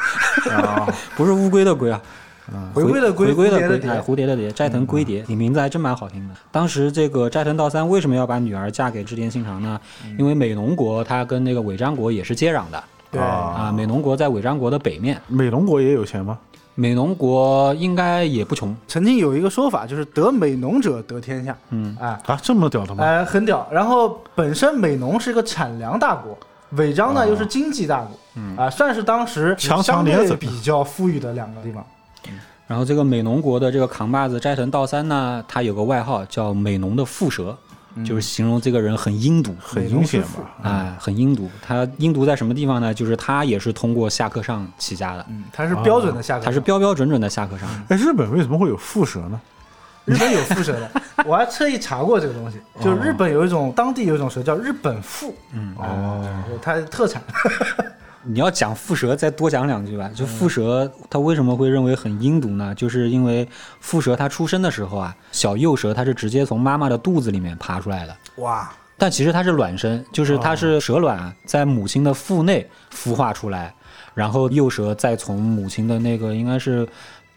[1.18, 2.00] 不是乌龟的龟啊，
[2.74, 6.36] 回归的归，回归的归，哎，蝴蝶的蝶，斋藤龟蝶，你名字还真蛮好听的。
[6.52, 9.80] 当时这个斋藤道三为什么要把女儿嫁给织田信长呢？
[10.18, 16.38] 因为美浓国他跟那个尾张国也是接壤的对，啊啊，美浓国在尾张国的北面，美浓国也有钱吗？
[16.76, 21.58] 美浓国应该也不穷，曾经有一个说法，就是得美浓者得天下。
[21.72, 23.04] 嗯，哎啊，这么屌的吗？
[23.04, 23.68] 哎，很屌。
[23.70, 26.38] 然后本身美浓是一个产粮大国，
[26.78, 31.86] 尾张呢又是经济大国，嗯啊，算是当时强强相联比较富裕的两个地方。
[32.70, 37.58] 然后这个美浓国的这个扛把子斋藤道三呢，他有个外号叫美浓的蝮蛇，
[38.06, 40.30] 就是形容这个人很阴毒，很阴险吧？
[40.62, 41.50] 哎，很阴毒。
[41.64, 42.94] 他阴毒在什么地方呢？
[42.94, 47.68] 就是他也是通过下课上起家的，嗯，他是标准的下课上，他是标标准准的下课上。
[47.88, 49.42] 哎，日本为什么会有蝮蛇呢？
[50.06, 50.92] 日本有蝮蛇的，
[51.26, 56.24] 我还特意查过这个东西，就是日本有一种当地有一种蛇叫日本蝮，嗯哦，
[56.62, 57.22] 它的特产。
[58.24, 60.10] 你要讲蝮蛇，再多讲两句吧。
[60.14, 62.76] 就蝮蛇，它为什么会认为很阴毒呢？
[62.76, 63.48] 就是因为
[63.82, 73.74] 蝮蛇它出生的时候啊，小幼蛇它是直接从妈妈的肚子里面爬出来的，哇，但其实它是卵生，就是它是蛇卵啊在母亲的腹内孵化出来，
[74.14, 76.88] 然后幼蛇再从母亲的那个应该是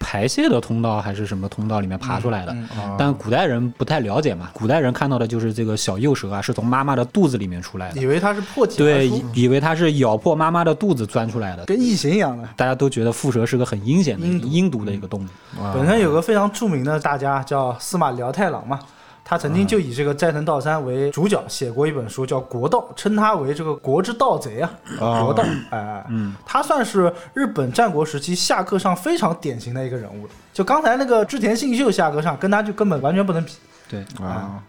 [0.03, 2.55] 排泄的通道还是什么通道里面爬出来的。
[2.99, 11.65] 但古代人不太了解嘛，古代人看到的就是这个小幼蛇啊是从妈妈的肚子里面出来的，以为它是破茧对，以以为它是咬破妈妈的肚子钻出来的。
[11.65, 12.49] 跟异形一样的。
[12.57, 15.27] 大家都觉得蝮蛇是个很阴险的、阴毒阴毒的一个动物。
[15.73, 18.79] 本身有个非常著名的大家叫司马辽太郎嘛，
[19.25, 26.05] 他曾经就以这个斋藤道三为主角写过一本书叫《国道》，称他为这个国之盗贼啊，国道，哎
[26.45, 30.27] 他算是日本战国时期下课上非常典型的一个人物。
[30.27, 30.33] 了。
[30.53, 33.53] 就刚才那个织田信秀下课上，跟他就根本完全不能比，
[33.89, 34.63] 对，啊，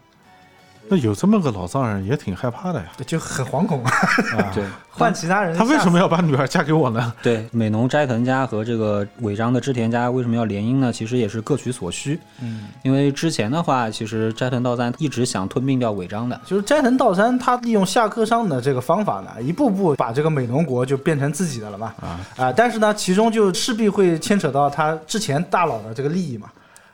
[0.93, 2.85] 那有这么个老丈人也挺害怕的呀。
[3.05, 3.83] 就很惶恐，
[4.53, 6.07] 对，换其他人他为什么要？
[6.07, 7.11] 把女儿嫁给我呢？
[7.23, 10.93] 对，美浓斋藤家和这个尾张的织田家为什么要联姻呢？
[10.93, 12.19] 其实也是各取所需。
[12.39, 16.39] 嗯，因为之前的话，其实斋藤道三一直想吞并掉尾张的。
[16.45, 21.95] 就是斋藤道三，他利用下克上的这个方法呢，一步步把这个美浓国就变成自己的了嘛。
[22.37, 26.47] 啊但是呢，其中就势必会牵扯到他之前大佬的这个利益嘛。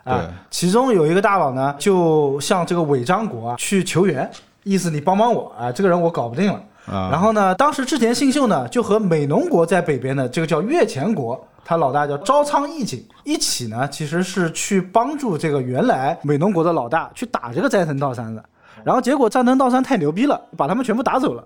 [0.09, 4.29] 啊对，其中有一个大佬呢，就向这个尾张国啊去求援，
[4.63, 6.59] 意思你帮帮我啊，这个人我搞不定了。
[6.87, 18.43] 啊，然后呢，当时织田信秀呢，就和美浓国在北边的这个叫越前国，他老大叫朝仓义景，一起呢，其实是去帮助这个原来美浓国的老大去打这个斋藤道三的。
[18.83, 21.43] 然后结果斋藤道三太牛逼了，把他们全部打走了。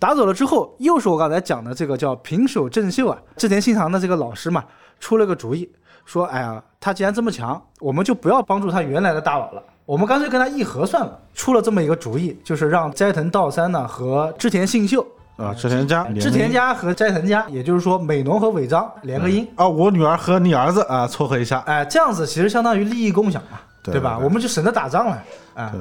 [0.00, 4.64] 打走了之后，又是我刚才讲的这个叫平手正秀啊，织田信长的这个老师嘛，
[4.98, 5.70] 出了个主意，
[6.04, 15.04] 说：“哎呀，他既然这么强，我们就不要帮助他原来的大佬了，我们干脆跟他议和算了。”出了这么一个主意，就是让斋藤道三呢和织田信秀
[15.36, 23.62] 啊，织田家，织田家和斋藤家，也就是说美浓和尾张连个姻，啊，我女儿和你儿子啊撮合一下，哎，这样子其实相当于利益共享嘛，吧？
[23.82, 24.18] 对吧？
[24.22, 25.22] 我们就省得打仗了，
[25.54, 25.72] 哎，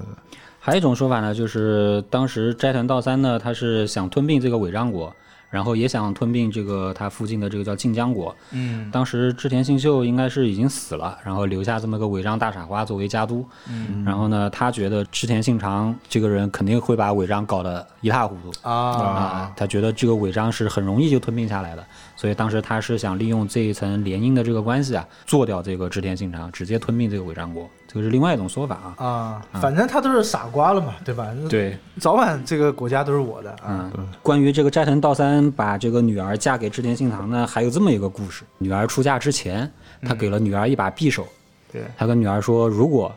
[0.60, 5.14] 还有一种说法呢，就是当时斋藤道三呢，他是想吞并这个尾张国，
[5.54, 8.36] 然后也想吞并这个他附近的这个叫晋江国。
[8.54, 13.46] 嗯当时织田信秀应该是已经死了，然后留下这么个尾张大傻瓜作为家督。
[13.70, 18.52] 嗯然后呢，他觉得织田信长这个人肯定会把尾张搞得一塌糊涂。
[18.68, 21.86] 啊，啊，他觉得这个尾张是很容易就吞并下来的，
[22.16, 29.06] 所以当时他是想利用这一层联姻的这个关系啊，做掉这个织田信长，直接吞并这个尾张国，这个是另外一种说法啊。
[29.06, 33.92] 啊，反正他都是傻瓜了嘛，对吧？，对，早晚这个国家都是我的啊。
[33.96, 41.28] 嗯，关于这个斋藤道三把这个女儿嫁给织田信长呢，还有这么一个故事：女儿出嫁之前，他给了女儿一把匕首，
[41.72, 43.14] 对，他跟女儿说，如果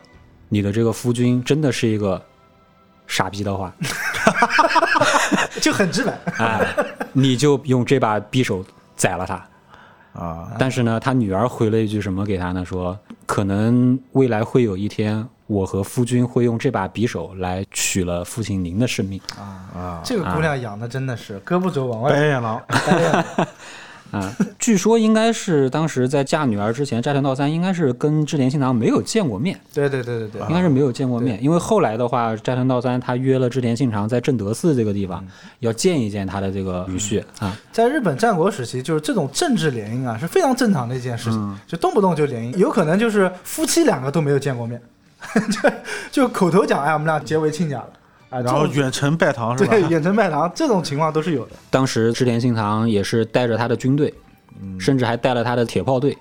[0.47, 2.21] 你的这个夫君真的是一个
[3.07, 3.73] 傻逼的话
[5.59, 6.17] 就很直白。
[6.37, 6.75] 哎，
[7.13, 8.63] 你就用这把匕首
[8.95, 9.43] 宰了他。
[10.13, 12.65] 啊，但是呢，他女儿回了一句什么给他呢？
[12.65, 19.21] 说可能未来会有一天，我和夫君会用这把匕首来取了父亲您的生命。
[20.03, 22.59] 这个姑娘养的真的是胳膊肘往外白眼狼。
[24.11, 30.41] 啊， 据说应该是当时在嫁女儿之前，斋藤道三应该是跟织田信长没有见过面，对对对对对。
[30.47, 31.41] 应该是没有见过面。
[31.43, 35.25] 因为后来的话，斋藤道三他约了织田信长在正德寺这个地方，
[35.59, 37.55] 要见一见他的这个女婿啊。
[37.71, 44.81] 在日本战国时期，就是这种政治联姻啊，是非常正常的一件事情，就动不动就联姻，有可能就是夫妻两个都没有见过面，
[46.11, 47.89] 就就口头讲，哎，我们俩结为亲家了，
[48.29, 49.71] 啊，然后远程拜堂是吧？
[49.71, 51.51] 对远程拜堂这种情况都是有的。
[51.69, 54.13] 当时织田信长也是带着他的军队，
[54.79, 56.17] 甚至还带了他的铁炮队，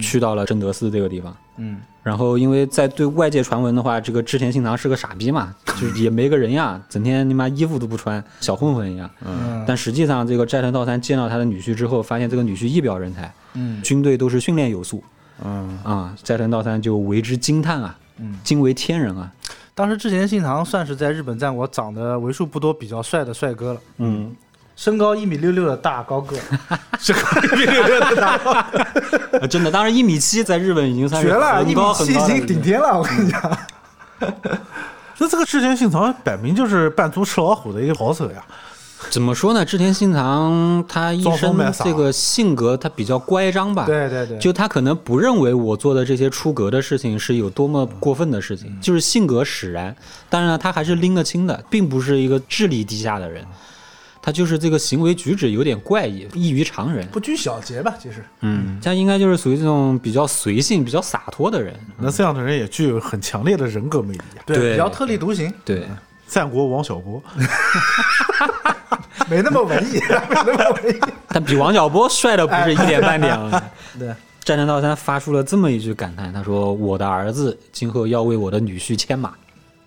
[0.00, 1.36] 去到了真德寺这个地方。
[1.56, 9.08] 嗯，然后因为在对外界传闻的话，这个织田信长是个傻逼嘛，就是也没个人样，整天你妈衣服都不穿，小混混一样。
[9.24, 15.02] 嗯但实际上，这个斋藤道三见到他的女婿之后，发现这个女婿一表人才，嗯军队都是训练有素
[15.44, 19.32] 嗯，啊，斋藤道三就为之惊叹啊，嗯惊为天人啊。
[19.74, 23.80] 当时织田信长算是在日本战国长得为数不多比较帅的帅哥了。
[23.98, 24.34] 嗯，
[24.76, 26.36] 身高一米六六的大高个，
[26.98, 33.58] 身高一米六六的大真的，当然一米七在日本已经算是绝了，一米七已经顶天了，我跟你讲。
[35.18, 38.44] 那这个织田信长摆明就是扮猪吃老虎的一个好手呀。
[39.10, 39.64] 怎么说呢？
[39.64, 43.86] 织田信长他一生这个性格，他比较乖张吧。
[43.86, 49.94] 对对对，就他可能不认为我做的这些出格的事情是有多么过分的事情，就是性格使然。
[50.28, 53.44] 当然了，他还是拎得清的，并不是一个智力低下的人，
[54.20, 57.06] 他就是这个行为举止有点怪异，异于常人。
[57.08, 58.24] 不拘小节吧，其实。
[58.40, 61.74] 嗯，他应该就是属于这种比较随性、比较洒脱的人。
[61.98, 64.42] 那这样的人也具有很强烈的人格魅力啊。
[64.46, 65.86] 对比较特立独行，对，
[66.26, 67.22] 战国王小波，
[69.28, 71.00] 没那么文艺， 没那么文艺。
[71.28, 73.62] 但比王小波帅的不是一点半点啊。
[73.98, 74.08] 对，
[74.42, 79.32] 战神道三发出了这么一句感叹，他说：“我的儿子今后要为我的女婿牵马。”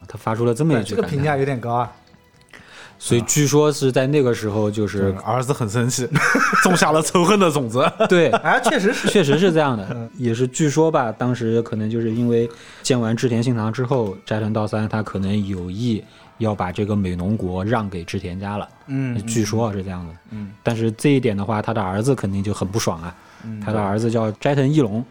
[0.07, 1.91] 他发出了这么一，句感叹，这个评价有点高啊。
[2.99, 6.09] 所以据说是在那个时候，就是儿子很生气，
[6.63, 7.87] 种下了仇恨的种子。
[8.09, 9.07] 对，哎，确实是。
[9.07, 12.49] 确实是这样的，也是据说吧，当时可能就是因为
[12.81, 16.03] 见完织田信长之后，斋藤道三他可能有意
[16.37, 20.13] 要把这个美浓国让给织田家了，嗯，据说是这样的。
[20.31, 23.15] 嗯，但是这一点的话，他的儿子肯定就很不爽啊。
[23.63, 25.03] 他的儿子叫斋藤义龙，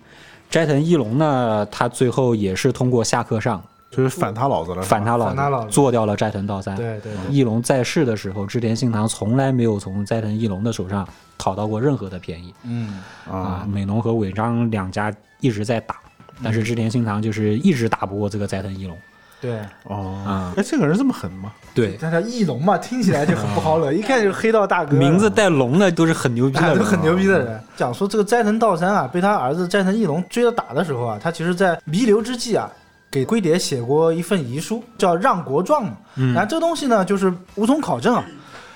[0.50, 5.70] 斋藤义龙呢，他最后也是通过下课上就是反他老子了，反他老反他老子。
[5.70, 6.76] 做掉了斋藤道三。
[6.76, 11.06] 对对对，义龙在世的时候，织田信长从来没有从斋藤义龙的手上
[11.38, 12.52] 讨到过任何的便宜。
[12.64, 13.38] 嗯，啊。
[13.38, 15.96] 啊，，美浓和尾张两家一直在打，
[16.42, 18.98] 但是织田信长就是一直打不过这个斋藤义龙
[19.40, 19.58] 对。
[19.84, 21.52] 哦啊，哎，这个人这么狠吗？
[21.74, 27.60] 对，他叫翼龙嘛，听起来就很不好惹， 一看就是黑道大哥，名字带龙的都是很牛逼的都，很牛逼的人。
[27.76, 32.70] 讲说这个斋藤道三啊，被他儿子斋藤义龙追着打的时候啊，他其实在弥留之际啊，
[33.10, 35.92] 给龟蝶写过一份遗书，叫《让国状》嘛。
[36.16, 38.24] 嗯然后这东西呢，就是无从考证啊。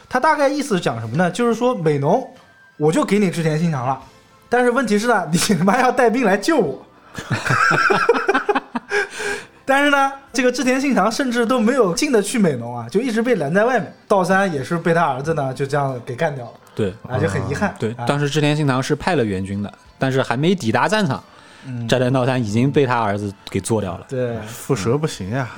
[0.08, 1.30] 他大概意思是讲什么呢？
[1.30, 2.28] 就是说美浓，
[2.76, 3.98] 我就给你织田信长了，
[4.48, 6.84] 但是问题是呢，你他妈要带兵来救我。
[9.70, 13.94] 但是呢，这个织田信长甚至都没有进得去美浓啊，就一直被拦在外面。
[14.08, 17.72] 道三也是被他儿子呢就这样给干掉了，对啊，就很遗憾。
[17.78, 21.22] 对啊，当时织田信长是派了援军的，但是还没抵达战场，
[21.64, 24.06] 嗯斋藤道三已经被他儿子给做掉了。
[24.08, 25.48] 对，蝮蛇不行呀，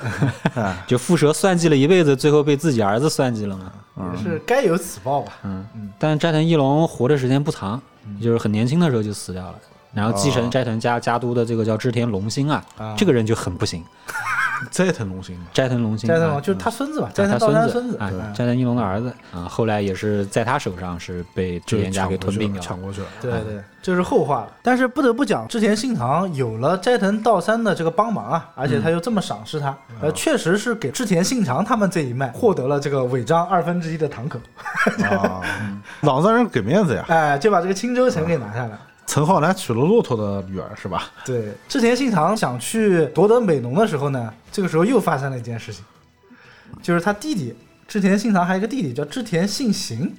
[0.53, 3.71] 哎， 就蝮蛇算计了一辈子，最后被自己儿子算计了嘛。
[4.15, 5.33] 也是该有此报吧。
[5.43, 5.65] 嗯，
[5.97, 9.55] 但斋藤一龙活的时间不长，嗯就是很年轻的时候就死掉了。
[9.93, 13.83] 然后继承哦斋藤家家督的这个叫织田龙兴啊，啊这个人就很不行。
[14.71, 17.97] 斋藤龙兴，斋藤龙兴，啊斋藤龙就是他孙子吧，斋藤他道三孙孙子。
[17.97, 22.65] 啊嗯，斋藤一龙的儿子啊，后来也是在他手上是被织就田家给吞并掉了。
[22.65, 23.07] 抢过去了。
[23.21, 24.47] 对对，这是后话了。
[24.61, 34.39] 但是不得不讲，织田信长有了斋藤道三的这个帮忙啊，而且他又这么赏识他，呃，确实是给织田信长他们这一脉获得了这个尾张二分之一的堂口，
[35.03, 35.41] 啊，
[36.01, 37.03] 朗让人给面子呀。
[37.09, 38.77] 哎，就把这个青州城给拿下来。
[39.05, 41.11] 陈浩南娶了骆驼的女儿是吧？
[41.25, 45.83] 对，织田信长想去夺得美浓的时候呢，这个时候又发生了一件事情，
[46.81, 47.55] 就是他弟弟
[47.87, 50.11] 织田信长还有一个弟弟叫织田信行，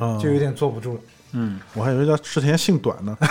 [0.00, 1.00] 嗯，就有点坐不住了。
[1.32, 3.18] 嗯，我还以为叫织田信短呢。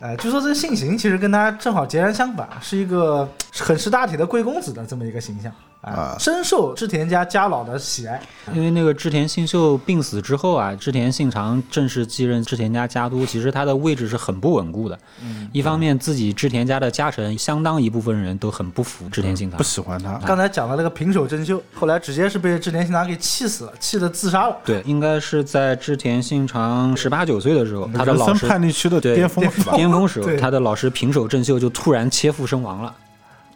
[0.00, 8.20] 哎，据说这个信行其实跟他正好截然相反，是一个很识大体的贵公子的这么一个形象，哎啊，深受织田家家老的喜爱。
[8.52, 14.98] 因为那个织田信秀病死之后啊，织田信长正式继任织田家家督，其实他的位置是很不稳固的。
[15.22, 24.56] 嗯，一方面，自己织田家的家臣相当一部分人都很不服织田信长不，喜欢他，刚才讲的那个平手真秀，后来直接是被织田信长给气死了，气得自杀了。
[24.64, 29.48] 对，应该是在织田信长十八九岁的时候，他的老师叛逆期的对巅峰？
[29.76, 32.92] 巅峰时候，他的老师平手正秀就突然切腹身亡了，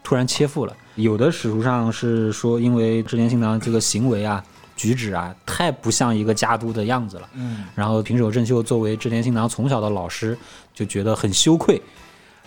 [0.04, 0.72] 突然切腹了。
[0.94, 4.44] 有的史书上是说，因为织田信长这个行为啊、
[4.76, 7.28] 举止啊，太不像一个家督的样子了。
[7.34, 10.36] 嗯，然后平手正秀作为织田信长从小的老师，
[10.74, 11.80] 就觉得很羞愧，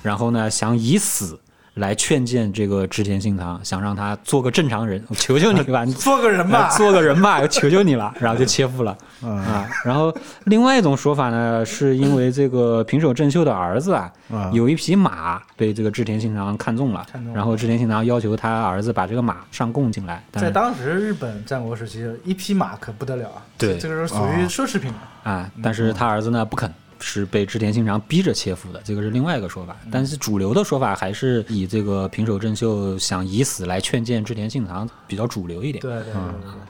[0.01, 1.39] 然后呢，想以死
[1.75, 6.77] 来劝谏这个织田信长，想让他做个正常人，我 求求你吧，你 做个人吧呃。
[6.77, 8.97] 做个人吧，我 求求你了，然后就切腹了。
[9.21, 10.13] 嗯啊，然后
[10.45, 23.43] 另外一种说法呢，是因为这个平手正秀的儿子啊，啊有一匹马被这个织田信长看中了，看中了然后织田信长要求他儿子把这个马上供进来，但在当时日本战国时期，一匹马可不得了啊！
[23.57, 25.31] 对这个是属于奢侈品了。
[25.31, 26.71] 啊，但是他儿子呢不肯，
[27.07, 29.77] 是被织田信长逼着切腹的，这个是另外一个说法。
[29.91, 35.79] 但是主流的说法还是以这个平手正秀想以死来劝谏织田信长比较主流一点。
[35.83, 36.21] 对对对对，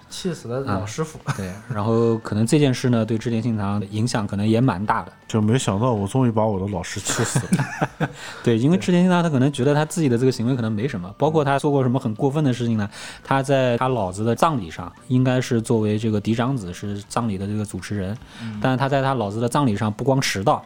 [0.10, 1.18] 气死了老师傅。
[1.38, 5.14] 对，然后可能这件事呢，对织田信长影响可能也蛮大的。
[5.26, 8.10] 就没想到我终于把我的老师气死了。
[8.44, 12.90] 对，因为织田信长他可能觉得他自己的这个行为可能没什么，包括他做过什么很过分的事情呢？
[13.24, 18.18] 他在他老子的葬礼上，应该是作为这个嫡长子是葬礼的这个主持人，
[18.62, 20.64] 但是他在他老子的葬礼上不光迟到。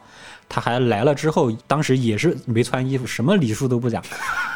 [0.51, 4.01] 他还来了之后，当时也是没穿衣服，什么礼数都不讲，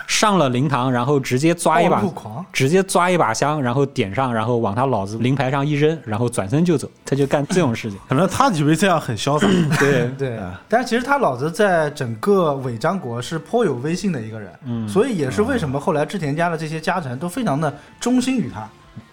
[0.07, 2.03] 上了灵堂，然后直接抓一把
[2.51, 7.99] 直接抓一把香，然后点上，然后往他老子灵牌上一扔，然后转身就走，他就干这种事情。
[8.09, 9.45] 可能他以为这样很潇洒。
[9.77, 18.67] 对对，但是其实他老子在整个伪张国是颇有威信的一个人，嗯，所以也是为什么后来织田家的这些家臣都非常的忠心于他，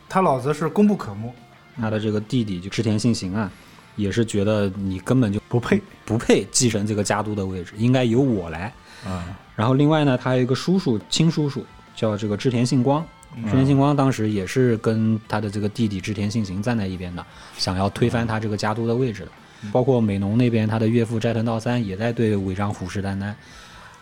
[0.09, 1.30] 他老子是功不可没。
[1.78, 3.51] 他的这个弟弟就织田信行啊。
[3.97, 8.72] 也是觉得你根本就不配，不配继承这个家督的位置，应该由我来。
[9.05, 9.24] 啊，
[9.57, 11.64] 然后另外呢，他有一个叔叔，亲叔叔
[11.97, 13.05] 叫这个织田信光。
[13.45, 17.24] 织田信光当时也是跟他的这个弟弟织田信行站在一边的，
[17.57, 19.30] 想要推翻他这个家督的位置的。
[19.70, 23.32] 包括美浓那边，他的岳父斋藤道三也在对尾张虎视眈眈。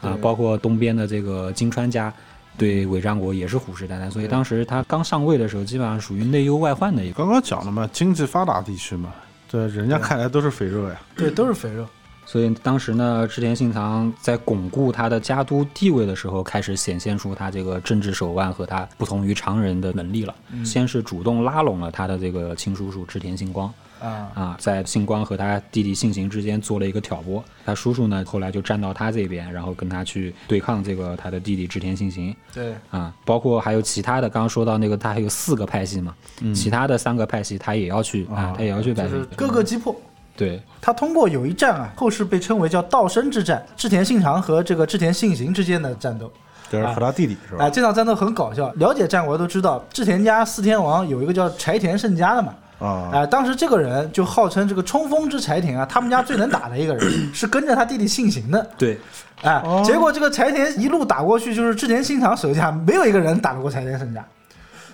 [0.00, 2.12] 啊，包括东边的这个金川家
[2.56, 4.10] 对尾张国也是虎视眈眈。
[4.10, 7.14] 所以当时他刚上位的时候，基本上属于内忧外患的一个。
[7.14, 9.12] 刚刚讲了嘛，经济发达地区嘛。
[9.50, 11.00] 对，人家看来都是肥肉呀。
[11.16, 11.86] 对，都是肥肉。
[12.26, 20.34] 所以当时呢，织田信长在巩固他的家督地位的时候，开始显现出他这个政治手腕和他不同于常人的能力了。
[20.62, 23.72] 先是主动拉拢了他的这个亲叔叔织田信光。
[24.00, 32.34] 啊啊，在信光和他弟弟信行之间做了一个挑拨，他叔叔呢后来就站到他这边，然后跟他去对抗这个他的弟弟织田信行。
[32.52, 36.14] 对啊，包括还有其他的，刚刚说到那个他还有四个派系嘛，
[36.54, 39.94] 其他的三个派系他也要去啊，他也要去摆平，各个击破。
[40.36, 46.30] 对他通过有一战啊，后世被称为叫道生之战，织田信长和这个织田信行之间的战斗，
[46.70, 47.64] 就是和他弟弟是吧？
[47.64, 52.54] 哎，这场战斗很搞笑，了解战国都知道，织田家四天王有一个叫柴田胜家的嘛。
[52.78, 58.64] 啊，哎，当时这个人就号称这个冲锋之柴田啊，他们家最能打的一个人， 是跟着他弟弟姓行的。
[58.78, 58.98] 对，
[59.42, 64.24] 哎，结果这个柴田一路打过去，就是织田信长手下没有一个人打得过柴田胜家，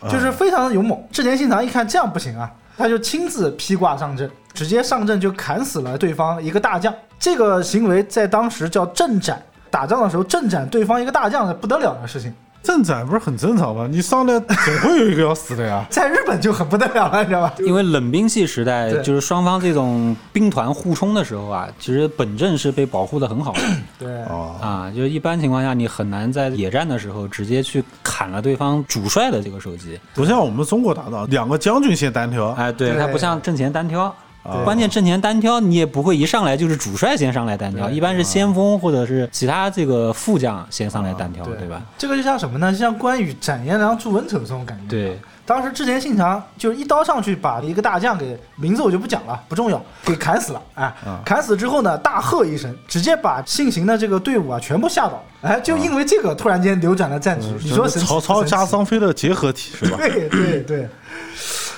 [0.09, 0.99] 就是非常的勇猛。
[1.13, 6.93] 织田信长一看这样不行啊，他就亲自披挂上阵，直接上阵就砍死了对方一个大将。
[7.19, 12.35] 这个行为在当时叫阵斩，打仗的时候阵斩对方一个大将是不得了的事情。
[12.65, 13.87] 阵斩不是很正常吗？
[13.91, 15.85] 你上来总会有一个要死的呀。
[15.93, 17.53] 在日本就很不得了了，你知道吧？
[17.59, 23.61] 因为冷兵器时代，就是双方这种兵团互冲的时候啊，其实本阵是被保护的很好的。
[23.99, 30.01] 对啊，就是一般情况下，你很难在野战的时候直接去砍了对方主帅的这个手机。
[30.15, 32.49] 不像我们中国打仗，两个将军先单挑。
[32.53, 34.15] 哎，对，他不像阵前单挑。
[34.65, 41.83] 关键阵前单挑，你也不会一上来就是主帅先上来单挑，一般是先锋或者是其他这个副将先上来单挑，对吧？
[41.97, 42.71] 这个就像什么呢？
[42.71, 44.85] 就像关羽斩颜良、诛文丑这种感觉。
[44.89, 50.63] 对，当时织田信长就是一刀上去把一个大将给名字我就不讲了，不重要，给砍死了。
[50.75, 55.23] 哎，砍死之后呢，大喝一声，直接把信行的这个队伍啊全部吓倒。
[55.41, 57.47] 哎，就因为这个突然间扭转了战局。
[57.63, 59.97] 你说曹操加张飞的结合体是吧？
[59.99, 60.89] 对 对对。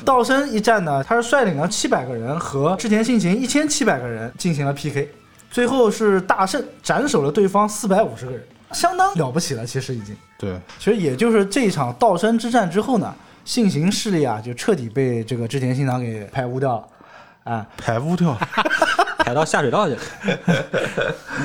[0.05, 5.09] 道生一战呢，他是率领了七百个人和织田信行一千七百个人进行了 PK，
[5.51, 8.43] 最后是大胜，斩首了对方四百五十个人，
[8.73, 9.65] 相当了不起了。
[9.65, 18.37] 其实已经对，其实也就是这一场道生之战之后呢，信行势力啊就彻底被这个织田信长给排污掉了，啊，排污掉，
[19.19, 20.65] 排到下水道去了。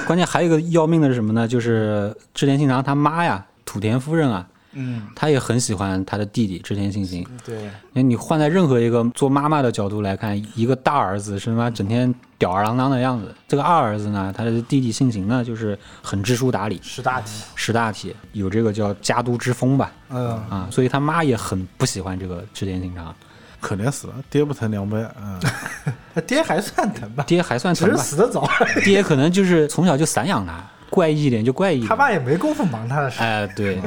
[0.05, 1.47] 关键还有一个要命的是什么呢？
[1.47, 4.45] 就是织田信长他妈呀，土田夫人啊。
[4.73, 7.25] 嗯，他也很喜欢他的弟弟织田信行。
[7.45, 19.91] 对，那你换在任何一个做妈妈的角度来看，一个大儿子是他妈整天吊儿郎当的样子，这个二儿子呢，他的弟弟信行呢，就是很知书达理，识大体，识大体，有这个叫家督之风吧。
[20.09, 23.13] 嗯啊，所以他妈也很不喜欢这个织田信长，
[23.59, 25.11] 可怜死了，爹不疼娘不爱。
[25.21, 25.39] 嗯，
[26.25, 27.23] 爹还算疼吧？
[27.27, 27.95] 爹还算疼吧？
[27.95, 28.49] 只是死的早。
[28.83, 30.63] 爹可能就是从小就散养他。
[30.89, 33.21] 怪异一点就怪异，他爸也没工夫忙他的事。
[33.21, 33.79] 哎，对，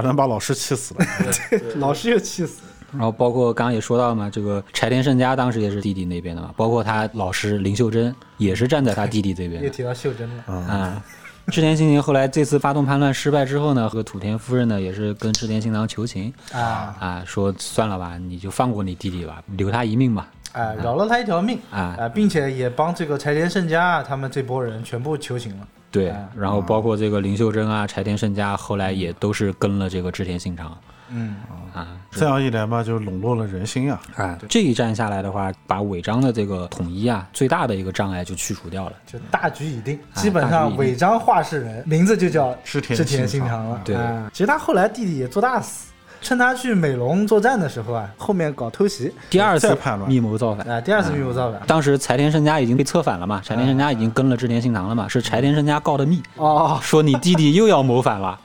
[0.00, 1.06] 还能把老师气死了，
[1.76, 2.62] 老师又气死。
[2.92, 9.62] 然后包括刚刚也说到嘛，这个柴田胜家当时也是弟弟那边的嘛，包括他老师林秀珍也是站在他弟弟这边。
[9.64, 11.02] 又提到秀珍了啊。
[11.48, 20.30] 织田信行后来这次发动叛乱失败之后呢，和土田夫人呢也是跟织田信长求情啊啊，说算了吧，你就放过你弟弟吧，留他一命吧。
[20.52, 25.66] 啊，饶了他一条命啊啊，并且也帮这个柴田胜家他们这波人全部求情了。
[25.94, 30.76] 对哎，然后包括这个林秀珍啊、柴田胜家，后来也都是跟了这个织田信长
[31.08, 31.36] 嗯，
[31.72, 31.86] 啊。
[32.10, 34.00] 这样一来嘛，就笼络了人心啊。
[34.16, 38.94] 啊，这一战下来的话，把尾张的这个统一啊，最大的一个障碍就去除掉了。
[39.06, 43.80] 就大局已定，哎基本上尾张话事人名字就叫织田织田信长信长了。
[43.84, 45.92] 对哎其实他后来弟弟也做大死，
[46.24, 51.60] 趁他去美浓作战的时候啊，后面搞偷袭，第二次叛乱密谋造反，啊，第二次密谋造反。
[51.66, 58.40] 当时柴田胜家已经被策反了嘛，柴田胜家已经跟了织田信长了嘛，是柴田胜家告的密，哦，说你弟弟又要谋反了。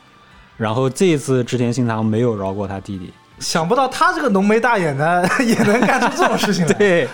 [0.57, 6.73] 然后这一次织田信长没有饶过他弟弟，想不到他这个浓眉大眼的也能干出这种事情来。
[6.75, 7.07] 对，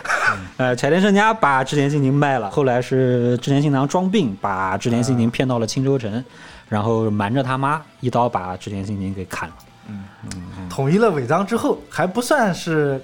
[0.58, 6.26] 呃，柴田胜家把织田信长卖了，后来是织田信长装病把织田信长骗到了青州城，
[6.68, 9.56] 然后瞒着他妈一刀把织田信长给砍了。
[10.70, 13.02] 统一了尾张之后，还不算是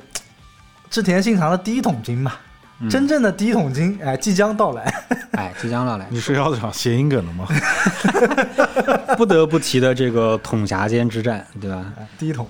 [0.90, 2.34] 织田信长的第一桶金嘛。
[2.90, 4.92] 真正的第一桶金，哎，即将到来。
[5.38, 7.48] 哎，即将到来，你是要讲谐音梗了吗？
[9.16, 11.86] 不得不提的这个统辖间之战，对吧？
[12.00, 12.48] 哎第一桶，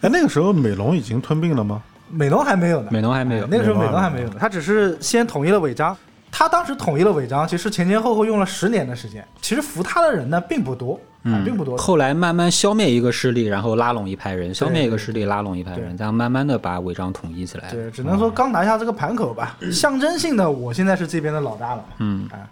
[0.00, 1.82] 哎，那个时候美浓已经吞并了吗？
[2.08, 2.88] 美浓还没有呢。
[2.90, 5.94] 美浓还没有哎，那个时候美美浓还没有浓还没有呢，他只是先统一了尾张。
[6.32, 9.22] 他当时统一了尾张，其实前前后后用了十年的时间。
[9.42, 11.76] 其实服他的人呢并不多，啊，并不多。
[11.76, 17.70] 后来慢慢消灭一个势力，然后拉拢一派人，消灭一个势力，拉拢一派人，这样慢慢的把违章统一起来。
[17.70, 19.56] 对，只能说刚拿下这个盘口吧。
[19.72, 21.84] 象征性的，我现在是这边的老大了。
[21.98, 22.46] 嗯哎，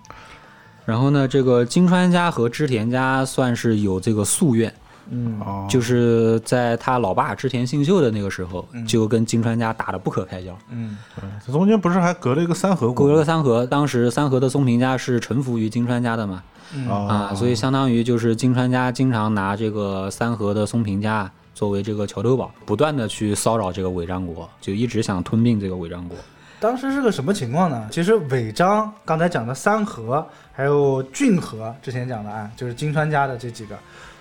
[0.84, 4.72] 然后呢，这个金川家和织田家算是有这个夙愿，
[5.10, 10.56] 嗯，哦，就是在他老爸织田信秀的那个时候，就跟金川家打得不可开交。
[10.70, 10.98] 嗯，
[11.46, 16.42] 这中间不是还隔了一个三河隔了个三河，当时三河的松平家是臣服于金川家的嘛，
[16.88, 26.16] 啊啊，所以相当于就是金川家经常拿这个三河的松平家作为这个桥头堡，不断的去骚扰这个尾张国，就一直想吞并这个尾张国。
[26.60, 27.86] 当时是个什么情况呢？
[27.90, 33.76] 其实尾张刚才讲的三河，还有骏河，之前讲的啊，就是金川家的这几个，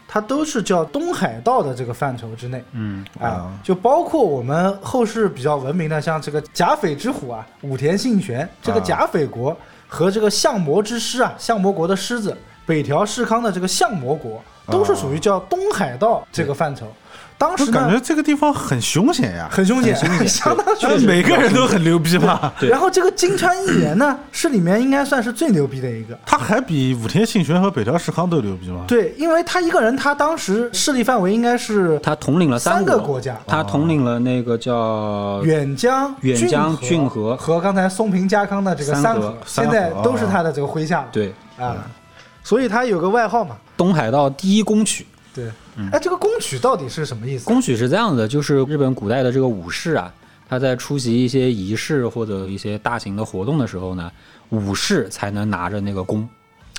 [0.07, 2.61] 它都是叫东海道的这个范畴之内。
[2.73, 9.55] 嗯，啊，就包括我们后世比较闻名的，像这个甲斐之虎啊，武田信玄，这个啊甲斐国
[9.93, 12.35] 和这个相魔之狮啊，相魔国的狮子，
[12.65, 16.91] 北条氏康的这个相魔国，都是属于叫东海道这个范畴。
[17.43, 19.93] 当时感觉这个地方很凶险呀，很凶险，
[20.25, 21.01] 相当凶险。
[21.01, 22.53] 每个人都很牛逼吧？
[22.57, 26.17] 对然后这个金川议员呢， 是里面应该算是最牛逼的一个。
[26.25, 28.85] 他还比武田信玄和北条时康都牛逼吗？
[28.87, 41.07] 对，因为他一个人，他当时势力范围应该是他统领了三个个国家，他统领了那个叫远江、远江骏骏河和刚才松平家康的这个三三河现在都是他的这个麾下了。
[41.11, 41.75] 对啊，
[42.41, 43.57] 所以他有个外号嘛。
[43.75, 45.05] 东海道第一宫曲。
[45.33, 45.51] 对，
[45.91, 47.45] 哎，这个宫曲到底是什么意思？
[47.45, 50.13] 宫曲是这样的，就是日本古代的这个武士啊，
[50.47, 54.11] 他在出席一些仪式或者一些大型的活动的时候呢，
[54.49, 56.27] 武士才能拿着那个弓，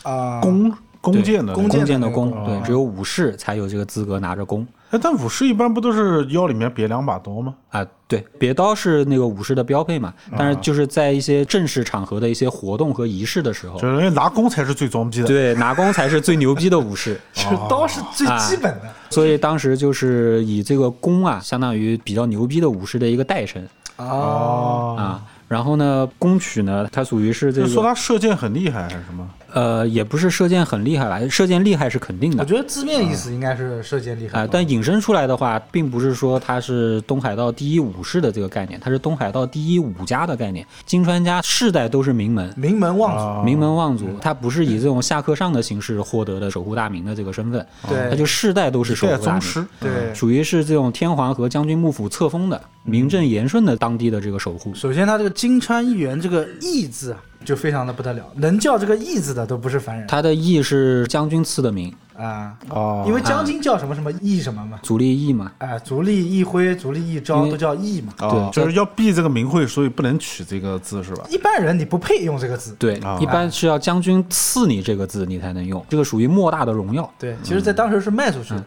[0.04, 4.66] 啊，弓弓箭的弓箭的弓，对，只有武士才有这个资格拿着弓。
[4.94, 7.54] 哎，但武士一般不都是腰里面别两把刀吗？
[7.70, 15.26] 啊，对，别刀是那个武士的标配嘛，啊但是就是在一些正式场合的一些活动和仪式的时候，就是因为拿弓才是最装逼的。
[15.26, 17.20] 对，拿弓才是最牛逼的武士。
[17.34, 23.60] 这个刀是最基本的所以当时就是以这个弓啊，相当于比较牛逼的武士的一个代称
[23.96, 24.06] 啊。
[24.06, 25.22] 哦，啊。
[25.46, 29.28] 然后呢，弓曲呢，它属于是这个，就是说他射箭很厉害还是什么？
[29.54, 32.42] 呃，也不是射箭很厉害吧，射箭厉害是肯定的。
[32.42, 40.66] 我觉得字面意思应该是射箭厉害啊、但引申出来的话，并不是说他是东海道第一武士的这个概念，他是东海道第一武家的概念。
[40.84, 43.40] 金川家世代都是名门，名门望族。
[43.40, 48.10] 啊名门望族，他不是以这种下课上的形式获得的守护大名的这个身份，对。
[48.10, 49.40] 他就世代都是守护大名。
[49.40, 54.74] 宗师，，对，属于是这种天皇和将军幕府册封的名正言顺的当地的这个守护。
[54.74, 60.06] 首先他这个金川议员这个义字啊，就非常的不得了，能叫这个义字的都不是凡人。
[60.06, 62.54] 他的义是将军赐的名，啊。
[62.70, 65.52] 哦，因为将军叫什么什么义什么嘛，足利义嘛。
[65.58, 68.12] 哎，足利义辉、足利义因昭都叫义嘛。
[68.20, 71.24] 哦，对就是要避这个名讳，所以不能取这个字是吧？
[71.28, 72.74] 一般人你不配用这个字。
[72.78, 77.08] 对啊，一般是要将军赐你这个字，你才能用，这个属于莫大的荣耀。
[77.18, 78.64] 对，其实，在当时是卖出去的。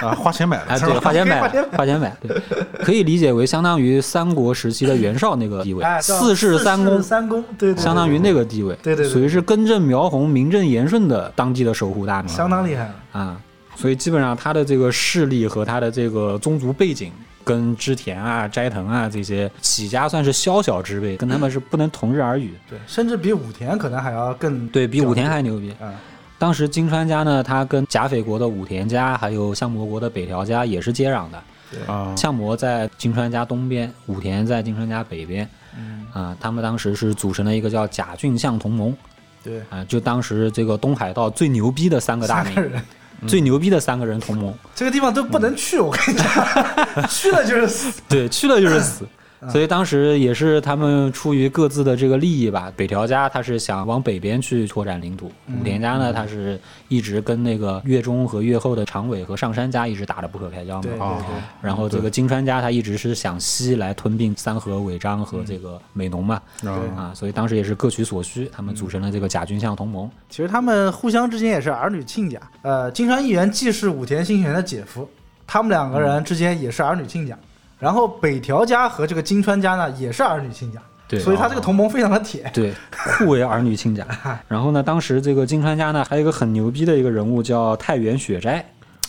[0.06, 1.00] 啊，花钱买的哎，对，的？
[1.00, 2.40] 花钱买花钱，花钱买，对，
[2.82, 12.94] 可以理解为相当于三国时期的袁绍那个地位哎，，四世三公，三公，对，对相当于那个地位，对对对属于是根正苗红、名正言顺的当地的守护大名，相当厉害了。
[13.12, 13.40] 啊，
[13.76, 17.12] 所以基本上他的这个势力和他的这个宗族背景。
[17.44, 22.52] 跟织田啊、斋藤啊这些起家算是宵小之辈，跟他们是不能同日而语。
[22.68, 25.74] 对，甚至比武田可能还要更对比武田还牛逼。
[25.80, 25.94] 嗯。
[26.38, 31.42] 当时金川家呢，他跟甲斐国的武田家，还有相模国的北条家也是接壤的。
[31.90, 35.48] 啊，相模在金川家东边，武田在金川家北边。
[35.74, 38.94] 嗯，啊，他们当时是组成了一个叫甲郡相同盟。
[39.48, 42.82] 对，啊，就当时这个东海道最牛逼的三个大名，人，
[43.26, 46.28] 最牛逼的三个人同盟，这个地方都不能去，我跟你讲，
[47.08, 48.02] 去了就是死。
[48.06, 49.06] 对，去了就是死。
[49.50, 56.58] 所以当时也是他们出于各自的这个利益吧，北条家他是想往北边去拓展领土，武田家呢他是
[56.88, 61.22] 一直跟那个越中和越后的长尾和上山家一直打得不可开交嘛
[61.62, 66.40] 然后这个金川家他一直是想西来吞并三河、尾张和这个美浓嘛，
[66.96, 70.10] 啊，所以当时也是各取所需，他们组成了这个甲军相同盟。
[70.28, 72.40] 其实他们互相之间也是儿女亲家。
[72.62, 75.08] 呃，金川议员既是武田信玄的姐夫，
[75.46, 77.38] 他们两个人之间也是儿女亲家。
[77.78, 82.50] 然后北条家和这个金川家呢也是儿女亲家，对所以他这个同盟非常的铁。
[82.52, 82.74] 对，
[83.18, 84.06] 互为儿女亲家。
[84.48, 88.64] 然后呢，当时这个金川家呢还有一个很牛逼的一个人物叫太原雪斋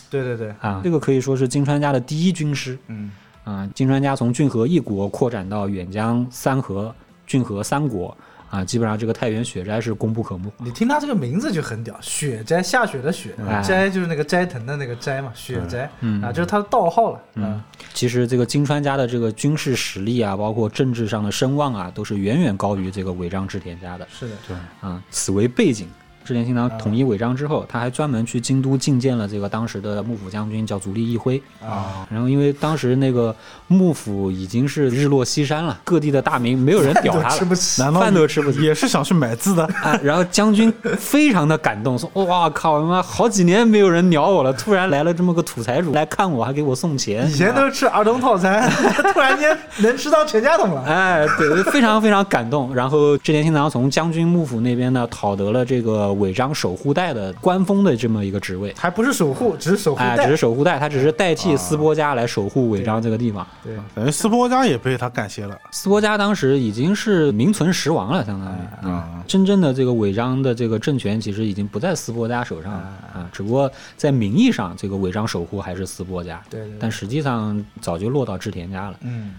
[0.09, 2.77] 对对对，啊，这个可以说是金川家的第一军师。
[2.87, 3.11] 嗯，
[3.43, 6.93] 啊，金川家从骏河一国扩展到远江三河、
[7.27, 8.15] 骏河三国
[8.49, 10.51] 啊，基本上这个太原雪斋是功不可没。
[10.57, 17.21] 你听他这个名字就很屌，雪斋下雪的雪，哎斋就是那个斋藤的那个斋嘛，雪斋嗯啊，就是他的道号了。
[17.35, 17.61] 嗯，
[17.93, 25.01] 其实这个金川家的这个军事实力啊，包括政治上的声望啊，都是远远高于这个尾张织田家的是的，对啊。
[25.09, 25.87] 此为背景。
[26.29, 31.41] 织田信长统一尾张之后，他还专门去京都觐见了这个当时的幕府将军，叫足利义辉。
[31.59, 33.35] 啊，然后因为当时那个
[33.67, 37.81] 幕府已经是日落西山了，各地的大名没有人屌都他了，吃不起。
[37.81, 38.61] 难道饭都吃不起。
[38.61, 39.63] 也是想去买字的？
[39.81, 47.27] 啊，然后将军非常的感动，说：“哇靠，他妈好几年没有人鸟我了，突然来了这么个土财主来看我，还给我送钱。
[47.27, 48.69] 以前都是吃儿童套餐，
[49.13, 50.83] 突然间能吃到全家桶了。
[50.85, 52.75] 哎，对，非常非常感动。
[52.75, 58.73] 然后织田信长从将军幕府那边呢讨得了这个尾张守护带的官封的这么一个职位。
[58.77, 63.45] 还不是守护，只是守护哎，只是守护带，他只是代替斯波加来守护尾张这个地方。
[63.63, 65.57] 对，反正斯波加也被他干歇了。
[65.71, 72.79] 斯波加当时已经是名存实亡了，相当于啊，真正的这个尾张的这个政权其实已经不在斯波加手上了
[73.13, 78.97] 啊，只不过在名义上这个尾张守护还是斯波加，对对对但实际上早就落到织田家了。
[79.01, 79.35] 嗯，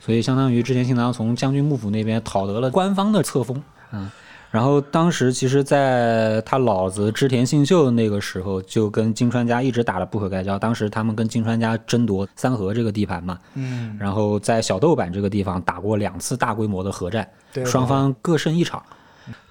[0.00, 3.62] 所以相当于织田信长从将军幕府那边讨得了官方的册封，
[3.92, 4.10] 嗯。
[4.52, 10.58] 然后当时其实，在他老子织田信秀那个时候，就跟金川家一直打得不可开交。
[10.58, 18.82] 当时他们跟金川家争夺三河这个地盘嘛，嗯，然后在小豆坂这个地方打过两次大规模的核战，对双方各胜一场。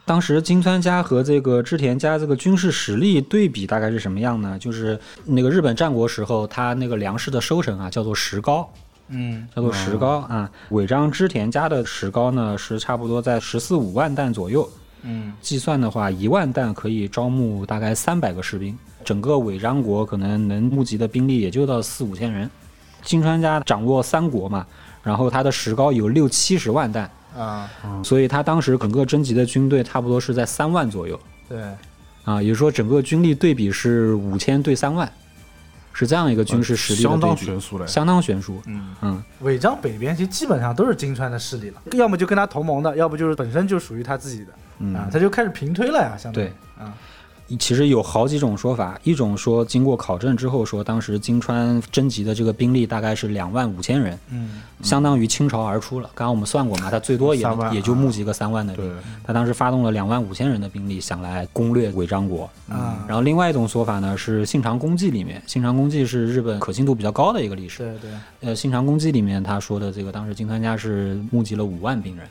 [0.05, 4.55] 当时金川家和这个织田家这个军事实力对比大概是什么样呢？
[4.59, 8.71] 就是那个日本战国时候，他那个粮食的收成啊，叫做石膏，
[9.07, 10.47] 嗯，叫做石膏啊。
[10.69, 14.69] 尾张织田家的石膏呢，是差不多在十四五万担左右。
[15.03, 22.49] 嗯，计算的话，一万弹可以招募大概三百个士兵，整个尾张国可能能募集的兵力也就到四五千人。
[23.01, 24.65] 金川家掌握三国嘛，
[25.01, 27.67] 然后他的石膏有六七十万弹，啊，
[28.03, 31.19] 所以他当时整个征集的军队差不多是在三万左右。
[31.49, 31.63] 对，
[32.23, 35.11] 啊，也就是说整个军力对比是五千对三万，
[35.93, 37.87] 是这样一个军事实力的相当悬殊了。
[37.87, 38.61] 相当悬殊。
[38.67, 44.95] 嗯，嗯，尾张北边其实基本上都是金川的势力了，要么就跟他同盟的，要不就是本身就属于他自己的，嗯。
[44.95, 46.53] 啊，他就开始平推了呀，相当于对，
[46.83, 46.93] 啊，
[47.59, 56.09] 其实有好几种说法，一种说经过考证之后说，当时金川征集的这个兵力大概是两万五千人，嗯，相当于倾巢而出了。
[56.15, 58.85] 刚刚我们算过嘛，他最多也也就募集个三万的对。
[58.85, 62.49] 兵，他当时发动了两万五千人的兵力，想来攻略尾张国。
[62.69, 67.79] 啊，然后另外一种说法呢是《信长公记》里面，《信长公记》是日本可信度比较高的一个历史。
[67.79, 72.25] 对对，呃，《信长公记》里面他说的这个，当时金川家是募集了五万兵人，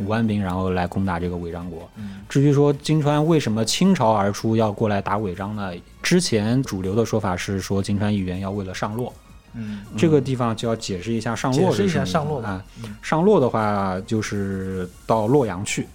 [0.00, 1.88] 五万兵，然后来攻打这个尾张国。
[2.28, 5.72] 至于说金川为什么倾巢而出要过来打尾张呢？
[6.02, 9.12] 之前主流的说法是说金川议员要为了上洛，
[9.54, 12.64] 嗯，这个地方就要解释一下上洛解释一下是什么上洛啊。
[13.00, 15.86] 上洛的话就是到洛阳去，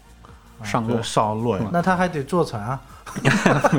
[0.64, 1.02] 上洛。
[1.04, 2.82] 上洛阳，那他还得坐船啊，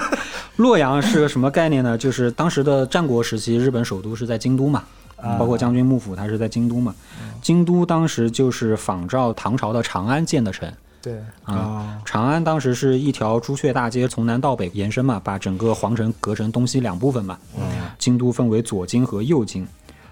[0.56, 1.98] 洛阳是个什么概念呢？
[1.98, 5.05] 就是当时的战国时期，日本首都是在京都嘛，啊
[5.38, 6.94] 包括将军幕府，它是在京都嘛。
[7.42, 12.00] 京都当时就是仿照唐朝的长安建的城对，啊。
[12.04, 17.38] 长安当时是一条朱雀大街从南到北延伸嘛，把整个皇城隔成东西两部分嘛。
[17.98, 19.66] 京都分为左京和右京，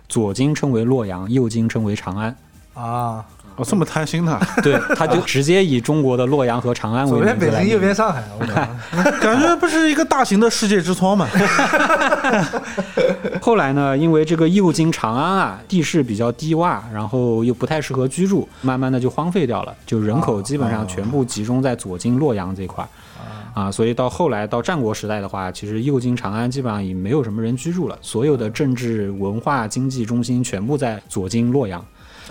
[0.08, 2.36] 左京称为洛阳，右京称为长安。
[2.74, 3.24] 啊，
[3.56, 7.78] 哦，这么贪心的， 对，他就直接以中国的洛阳和长安为左边北京，右。
[7.78, 8.54] 边上海，我靠，
[9.20, 11.28] 感觉不是一个大型的世界之窗吗？
[13.40, 22.88] 后来呢，因为这个右京长安啊，地势比较低洼，然后又不太适合居住，慢慢的就荒废掉了，就人口基本上全部集中在左京、洛阳这块儿。
[23.54, 31.84] 啊，所以到后来到战国时代的话，其实右京、长安基本上已没有什么人居住了，所有的政治、文化、经济中心全部在左京、洛阳，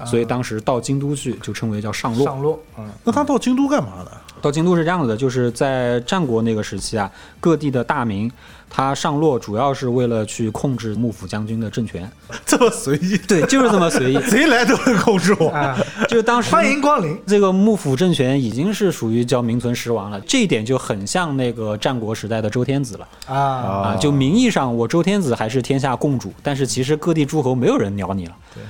[0.05, 2.25] 所以当时到京都去就称为叫上洛。
[2.25, 4.11] 上洛，嗯，那他到京都干嘛的？
[4.41, 8.29] 到京都是这样子的，就是在战国那个时期啊，各地的大名
[8.69, 12.11] 他上洛主要是为了去控制幕府将军的政权。
[12.45, 14.19] 这么随意，对，就是这么随意。
[14.27, 15.47] 谁来都能控制我。
[15.47, 15.77] 啊，
[16.09, 17.17] 就是当时欢迎光临。
[17.25, 23.95] 这个幕府政权已经是属于叫名存实亡了，这一点就很像那个战国时代的周天子了啊，啊。
[23.95, 28.35] 就名义上我周天子还是天下共主，但是其实各地诸侯没有人鸟你了。
[28.53, 28.61] 对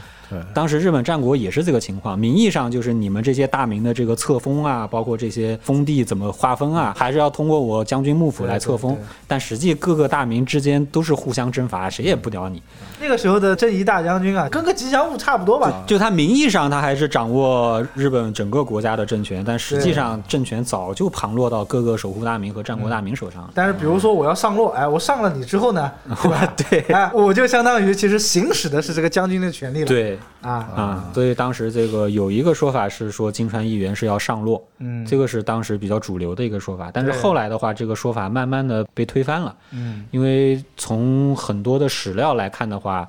[0.54, 8.98] 当时日本战国也是这个情况，名义上就是你们这些大名的这个册封啊，包括这些封地怎么划分啊，还是要通过我将军幕府来册封。
[9.28, 12.62] 但实际各个大名之间都是互相征伐，谁也不屌你。
[13.02, 15.84] 那个时候的正义大将军啊，跟个吉祥物差不多吧？
[15.86, 23.50] 就他名义上他还是掌握日本整个国家的政权，但实际上政权早就旁落到各个守护大名和战国大名手上了。
[23.54, 26.54] 但是比如说我要上洛，哎，我上了你之后呢，对吧？
[26.70, 29.86] 对哎，我就相当于其实行使的是这个将军的权利了。
[29.86, 36.92] 对啊，啊，所以当时这个有一个说法是说金川议员是要上洛，嗯，这个是当时比较主流的一个说法。
[36.94, 43.08] 但是后来的话，这个说法慢慢的被推翻了，嗯因为从很多的史料来看的话，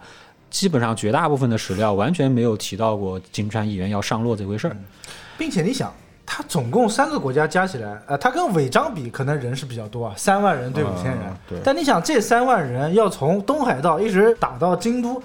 [0.50, 4.76] 基本上绝大部分的史料完全没有提到过金川议员要上洛这回事儿。
[5.36, 5.92] 并且你想，
[6.24, 11.18] 他总共三个国家加起来，呃，他跟违章比，可能人是比较多啊，三万人对五千人。
[11.22, 15.20] 啊对但你想，这三万人要从东海道一直打到京都，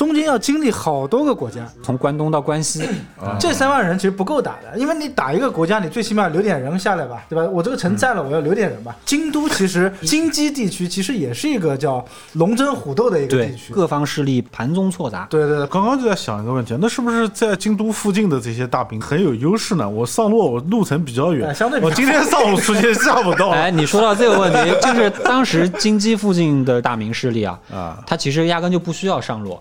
[0.00, 2.88] 中间要经历好多个国家，从关东到关西，
[3.38, 7.46] 这三万人其实不够打的，因为你打一个国家，你最起码留点人下来吧，对吧？
[7.52, 8.96] 我这个城占了，我要留点人吧。
[9.04, 13.74] 京都其实京畿地区其实也是一个叫龙争虎斗的一个地区。
[13.74, 15.26] 各方势力盘中错杂。
[15.28, 19.86] 对对对，刚刚就在想一个问题，那是不是在京都附近的这些大兵很有优势呢？
[19.86, 23.50] 我上路，我路程比较远，哎相对我今天上午出去，下午到。
[23.60, 29.60] 哎，你说到这个问题， 就是当时京畿附近的大明势力啊，啊，他其实压根就不需要上洛，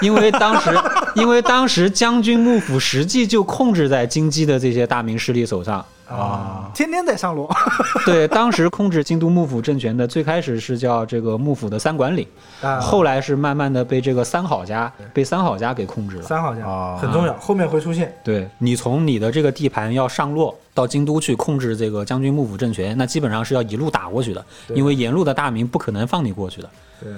[0.00, 0.70] 因为当时，
[1.14, 5.84] 因为当时将军幕府实际就控制在京畿的这些大明势力手上。
[6.06, 7.48] 啊，天天在上路。
[8.04, 12.26] 对，当时控制京都幕府政权的，最开始是叫这个幕府的三管领，
[12.60, 16.22] 啊，后来是慢慢的被这个三好家被三好家给控制了。
[16.22, 18.14] 三好家啊很重要，后面会出现。
[18.22, 24.44] 对你从你的这个地盘要上落到京都去控制这个将军幕府政权，那基本上是要一路打过去的，
[24.74, 26.68] 因为沿路的大明不可能放你过去的。
[27.00, 27.10] 对，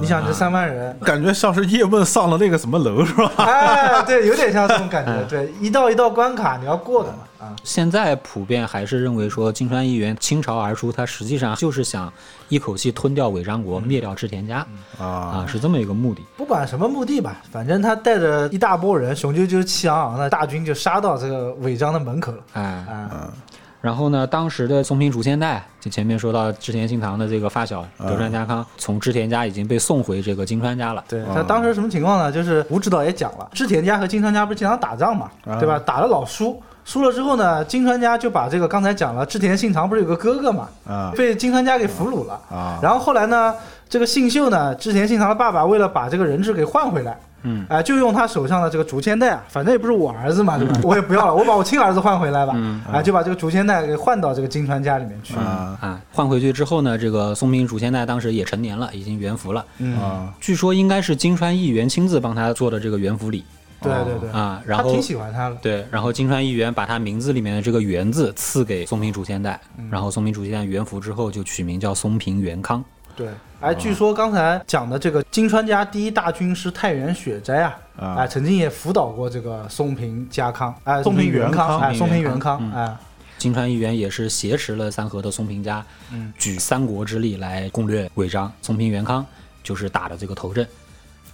[0.00, 3.32] 你想这三万人，感觉像是叶问上了那个什么楼是吧？
[3.38, 5.12] 哎，对，有点像这种感觉。
[5.30, 7.18] 对，一道一道关卡你要过的嘛。
[7.38, 12.12] 啊，现在普遍还是认为说金川议员倾巢而出，他实际上就是想
[12.48, 14.66] 一口气吞掉尾张国，灭掉织田家
[14.98, 16.20] 啊，啊，是这么一个目的。
[16.36, 22.38] 不管什么目的吧，反正他带着一大波人，雄赳赳气昂昂的大军就杀到这个违章的门口了。
[22.54, 23.32] 哎，啊，
[23.80, 31.04] 然后呢，当时的松平竹千代，就前面说到织田信长的这个发小德川家康，从织田家已经被送回这个金川家了。
[31.08, 32.32] 对他当时什么情况呢？
[32.32, 35.78] 就是吴指导也讲了，织田家和金川家不是经常打仗嘛，啊对吧？
[35.78, 42.34] 打了老输，输了之后呢，金川家就把这个刚才讲了，织田信长不是有个哥哥嘛，啊被金川家给俘虏了。
[42.50, 43.54] 啊，然后后来呢，
[43.88, 50.78] 这个信秀呢，织田信长的爸爸为了把这个人质给换回来，嗯，哎、就用他手上的这个竹签带啊，反正也不是我儿子嘛，对吧？
[50.84, 55.34] 我也不要了，我把我亲儿子换回来吧，嗯啊，就把这个竹签带给换到这个金川家里面去。
[55.36, 59.64] 啊啊，换回去之后呢，这个松平主千代当时也成年了，已经元服了。
[59.78, 63.44] 嗯，啊据说应该是金川议员亲自帮他做的这个元服礼
[63.80, 65.56] 对对对，啊，然后他挺喜欢他的。
[65.62, 69.58] 对，然后金川议员把他名字里面的这个“元”字赐给松平竹千代，
[69.88, 72.84] 然后松平竹千代元服之后就取名叫松平元康。
[73.14, 73.28] 对，
[73.60, 82.96] 哎，据说刚才讲的这个金川家第一大军师太原雪斋啊，啊哎，曾经也辅导过这个松平家康，哎，松平元康哎，松平元元康，康哎，
[83.36, 88.50] 金川议员也是挟持了三河的松平家，嗯举三国之力来攻略尾张。
[88.62, 89.26] 松平元康
[89.64, 90.64] 就是打的这个头阵，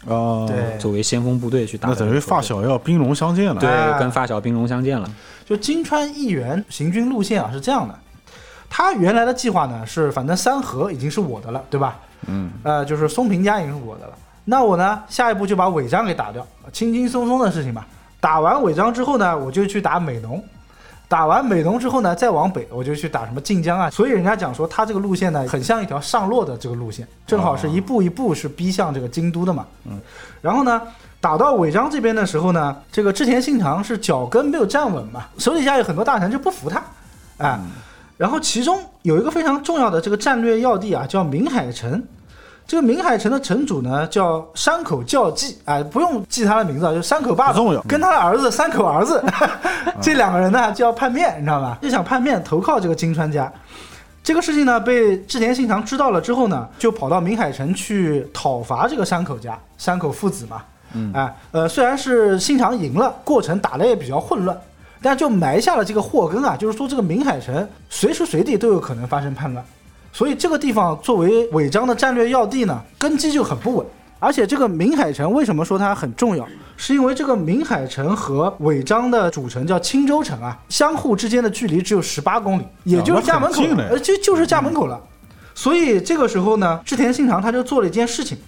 [0.07, 1.95] 哦，对作为先锋部队去打那。
[1.95, 3.61] 等于发小要兵戎相见了。
[3.61, 5.07] 对哎，跟发小兵戎相见了。
[5.45, 7.95] 就金川议员行军路线啊是这样的，
[8.70, 12.01] 他原来的计划呢是，反正三河已经是我的了，对吧？
[12.29, 14.12] 嗯，呃，就是松平家已经是我的了。
[14.45, 17.87] 那我呢，下一步就把尾张给打掉，轻轻松松的事情吧。
[18.20, 20.43] 打完尾张之后呢，我就去打美浓。
[21.09, 23.89] 打完美浓之后呢，再往北我就去打什么晋江啊。
[23.91, 29.66] 所以人家讲说，他这个路线呢，很像一条上落的这个路线，正好是一步一步是逼向这个京都的嘛。
[29.85, 30.01] 嗯。
[30.41, 30.81] 然后呢，
[31.20, 36.83] 打到尾张这边的时候呢，这个织田信长是脚跟没有站稳嘛，手底下有很多大臣就不服他，
[37.39, 37.59] 哎。
[38.17, 42.03] 然后其中有一个非常重要的这个战略要地啊，叫明海城。
[42.67, 49.23] 这个明海城的城主呢叫山口教纪，哎，不用记他的名字啊，就山口爸爸重要跟他的儿子山口儿子，
[50.01, 51.77] 这两个人呢就要叛变，你知道吧？
[51.83, 53.53] 就想叛变投靠这个金川家。
[54.23, 60.62] 这个事情呢被织田信长知道了之后呢，就跑到明海城去讨伐这个山口家，山口父子嘛。
[60.95, 64.59] 嗯，哎，呃，虽然是信长赢了，过程打得也比较混乱。
[65.05, 69.63] 但就埋下了这个祸根啊，就是说这个明海城随时随地都有可能发生叛乱，
[70.15, 73.87] 所以这个地方作为违章的战略要地呢，根基就很不稳。
[74.19, 76.49] 而且这个明海城为什么说它很重要？
[76.79, 84.99] 是因为这个明海城和尾张的主城叫青州城啊，相互之间的距离只有十八公里，也就是家门口呃，就就是家门口了。
[85.55, 88.39] 所以这个时候呢，织田信长他就做了一件事情，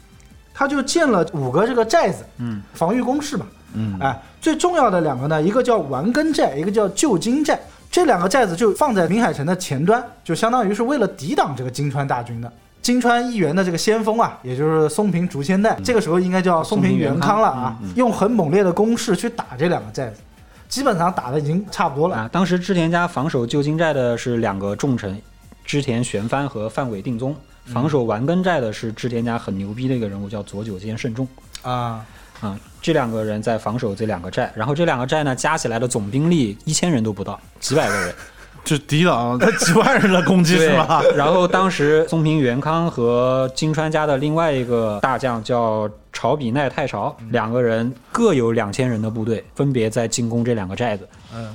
[0.55, 3.45] 他就建了五个这个寨子，嗯，防御工事嘛，
[3.77, 7.59] 嗯，哎，最重要的两个呢，一个叫丸根寨，一个叫旧金寨，
[7.91, 12.53] 这两个寨子就放在明海城的前端，就相当于是为了抵挡这个金川大军的。
[12.83, 20.21] 金川义元的这个先锋啊，也就是松平竹千代，这个时候应该叫松平元康了啊，用很猛烈的攻势去打这两个寨子，
[20.69, 22.17] 基本上打的已经差不多了。
[22.17, 25.21] 啊，当时织田家防守旧金寨的是两个重臣，
[25.65, 27.33] 织田玄帆和范尾定宗；
[27.65, 31.27] 防守丸根寨的是织田家很牛逼的一个人物，叫佐久间慎重。
[31.63, 32.07] 啊，
[32.41, 38.15] 啊，这两个人在防守这两个寨，然后这两个寨呢加起来的总兵力一千人都不到，几百个人。
[38.67, 41.01] 就抵挡他几万人的攻击是吧？
[41.15, 51.09] 然后当时松平元康和金川家的另外一个大将叫朝比奈太朝，两个人各有两千人的部队，分别在进攻这两个寨子。
[51.33, 51.55] 嗯，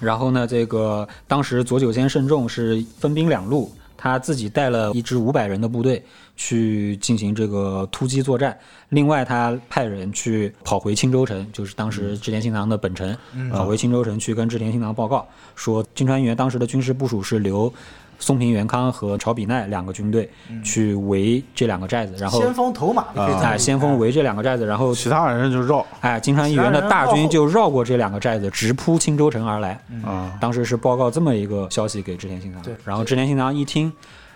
[0.00, 6.02] 然后呢，这个当时左久间慎重是分兵两路，他自己带了一支五百人的部队
[6.36, 13.14] 去进行这个突击作战，另外他派人去跑回青州城，就是当时织田信长的本城，
[13.50, 17.70] 跑回青州城去跟织田信长报告说，金川元当时的军事部署是留。
[18.18, 20.28] 松平元康和朝比奈两个军队
[20.64, 25.84] 去围这两个寨子，然后先锋头马可以哎，先锋围这两个寨子，然后其他人就绕。
[26.00, 29.80] 哎，金川议员的大军就绕过这两个寨子，直扑青州城而来。
[30.04, 32.60] 啊，当时是报告这么一个消息给织田信长。
[32.62, 33.92] 对，然后织田信长一听，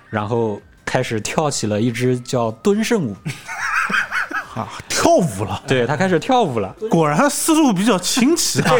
[0.08, 3.16] 然后开始跳起了一支叫敦盛舞，
[4.54, 8.74] 啊，跳舞了，对他开始跳舞了，果然思路比较清奇啊。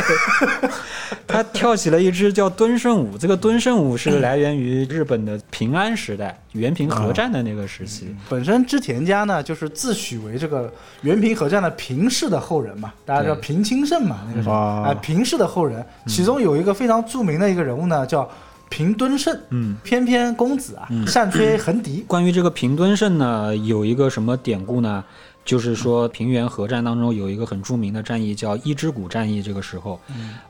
[1.27, 3.16] 他跳起了一支叫敦盛舞。
[3.16, 8.14] 这个敦盛舞是来源于日本的平安时代，元平合战的那个时期。
[8.29, 10.70] 本身织田家呢，就是自诩为这个
[11.01, 14.55] 元平合战的平氏的后人嘛，大家知道平清盛嘛，那个时候。
[14.55, 14.83] 啊。
[14.87, 18.29] 哎，平氏的后人，其中有一个非常著名的一个人物呢，叫
[18.68, 25.03] 平敦盛，嗯，翩翩公子啊，善吹横笛，关于这个平敦盛呢，有一个什么典故呢？
[25.45, 29.43] 就是说平原合战当中有一个很著名的战役叫伊之谷战役。
[29.43, 30.01] 这个时候，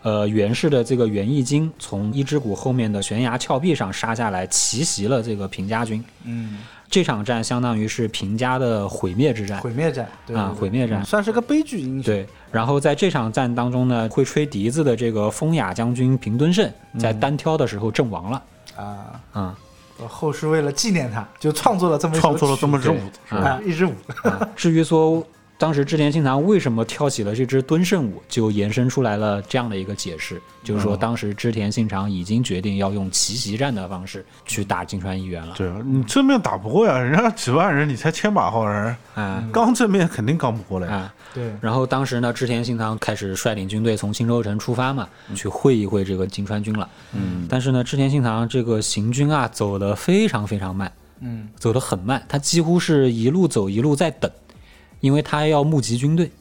[0.03, 6.05] 呃，源氏的这个源义经从伊之谷后面的悬崖峭壁上杀下来，奇袭了这个平家军。
[6.25, 6.59] 嗯，
[6.91, 9.59] 这场战相当于是平家的毁灭之战。
[9.61, 18.43] 毁灭战，对啊毁灭战算是个悲剧英雄，对，然后在这场战当中呢，会吹笛子的这个风雅将军平敦盛在单挑的时候阵亡了。
[18.77, 19.59] 啊，啊、
[20.09, 22.99] 后世为了纪念他，就创作了这么一创作了这么支舞，
[23.29, 23.41] 是吧？
[23.51, 23.93] 啊一支舞，
[24.25, 25.25] 啊， 至于说
[25.63, 35.55] 当时织田信长为什么跳起了这支敦盛舞，就延伸出来了这样的一个解释，就是说当时织田信长已经决定要用奇袭战的方式去打金川议员了。
[35.57, 40.89] 对啊，你正面打不过呀，人家几万人，你才千把号人，啊刚正面肯定刚不过来。
[40.89, 41.15] 啊！
[41.33, 46.89] 对，然后当时呢，织田信长开始率领军队从青州城出发嘛，去会一会这个金川军了。
[47.13, 50.91] 嗯，但是呢，织田信长这个行军啊，走得非常非常慢，
[51.21, 54.29] 嗯，走得很慢，他几乎是一路走一路在等，
[55.03, 56.33] 因为他要募集军队。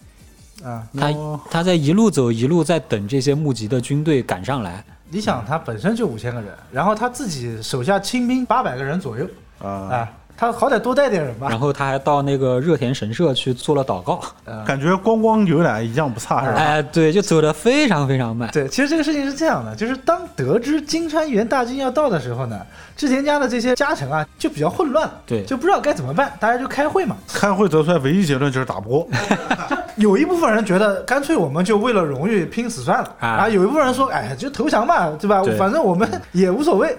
[0.63, 1.11] 啊，他
[1.49, 9.25] 他在一路走一路在等这些募集的军队赶上来，你想他本身就五千个人，然后他自己手下亲兵八百个人左右，
[9.57, 14.21] 啊，啊，他好歹多带点人吧然，后他还到那个热田神社去做了祷告，
[14.63, 16.57] 感觉光光有奶一样不差，是吧？
[16.59, 18.47] 哎，对，就走得非常非常慢。
[18.51, 22.61] 对，其实这个事情是这样的，就是当得知金川元大军要到的时候呢，
[23.01, 27.15] 织田家的这些家臣啊就比较混乱，对就不知道该怎么办，大家就开会嘛。
[27.33, 29.07] 开会得出来唯一结论就是打不过，
[29.97, 35.41] 有一部分人觉得干脆我们就为了荣誉拼死算了啊有一部分人说，哎，就投降吧，对吧？
[35.41, 36.95] 对反正我们也无所谓。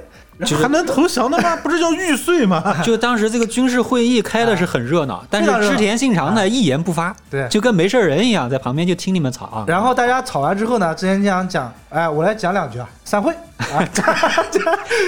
[0.61, 1.55] 还能投降的吗？
[1.63, 2.75] 不是叫玉碎吗？
[2.83, 9.65] 就当时这个军事会议开的是很热闹，但是织田信长呢一言不发，对就跟没事人一样，在旁边就听你们吵啊。
[9.69, 13.33] 然后大家吵完之后呢，织田信长讲，哎，我来讲两句啊，散会
[13.63, 13.89] 啊，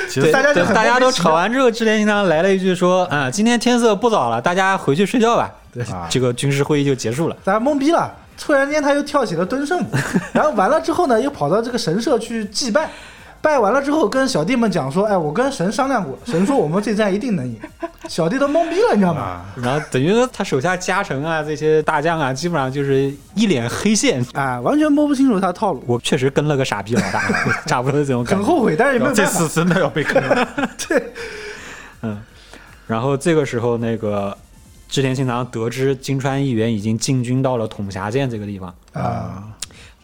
[0.09, 5.51] 其实对，大家就大家都吵完之后，织田信长来了一句说：“啊、今天天色不早了，大家回去睡觉吧。”
[6.09, 7.37] 这个军事会议就结束了。
[7.45, 8.13] 大家懵逼了。
[8.37, 9.87] 突然间他又跳起了蹲圣舞，
[10.33, 12.91] 然后完了之后呢，又跑到这个神社去祭拜，
[13.45, 17.55] 拜完了之后跟小弟们讲说，哎，我跟神商量过， 神说我们这战一定能赢。
[18.09, 19.21] 小弟都懵逼了，你知道吗？
[19.21, 24.25] 啊，然后等于说他手下家臣啊，这些大将啊，基本上就是一脸黑线。
[24.33, 27.23] 啊，完全摸不清楚他的套路，我确实跟了个傻逼老大，
[27.67, 28.37] 差不多这种感觉。
[28.39, 29.39] 很后悔，但是也没有这办法。
[29.41, 30.49] 次真的要被坑了。
[30.89, 31.13] 对，
[32.03, 32.21] 嗯
[32.87, 34.37] 然后这个时候，那个
[34.89, 39.45] 织田信长得知金川议员已经进军到了统辖县这个地方，啊，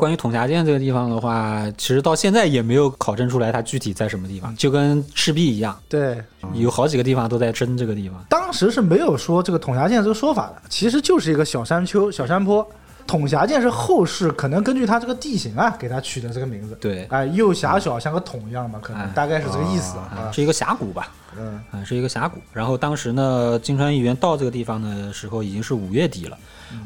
[0.01, 6.19] 关于统辖县这个地方的话，其实到现在也没有考证出来它具体在什么地方，就跟赤壁一样，对，
[6.55, 8.25] 有好几个地方都在争这个地方。
[8.31, 12.67] 当时是没有说这个统辖县这个说法的，其实就是一个小山丘、小山坡。
[13.11, 16.77] 统辖舰是后世可能根据它这个地形啊，给它取的这个名字。
[16.81, 20.29] 对，哎，又狭小像个桶一样嘛，可能哎大概是这个意思啊。
[20.29, 21.13] 啊是一个峡谷吧？
[21.37, 22.39] 嗯，啊，是一个峡谷。
[22.53, 26.39] 然后当时呢，金川议员到这个地方的时候已经是五月底了。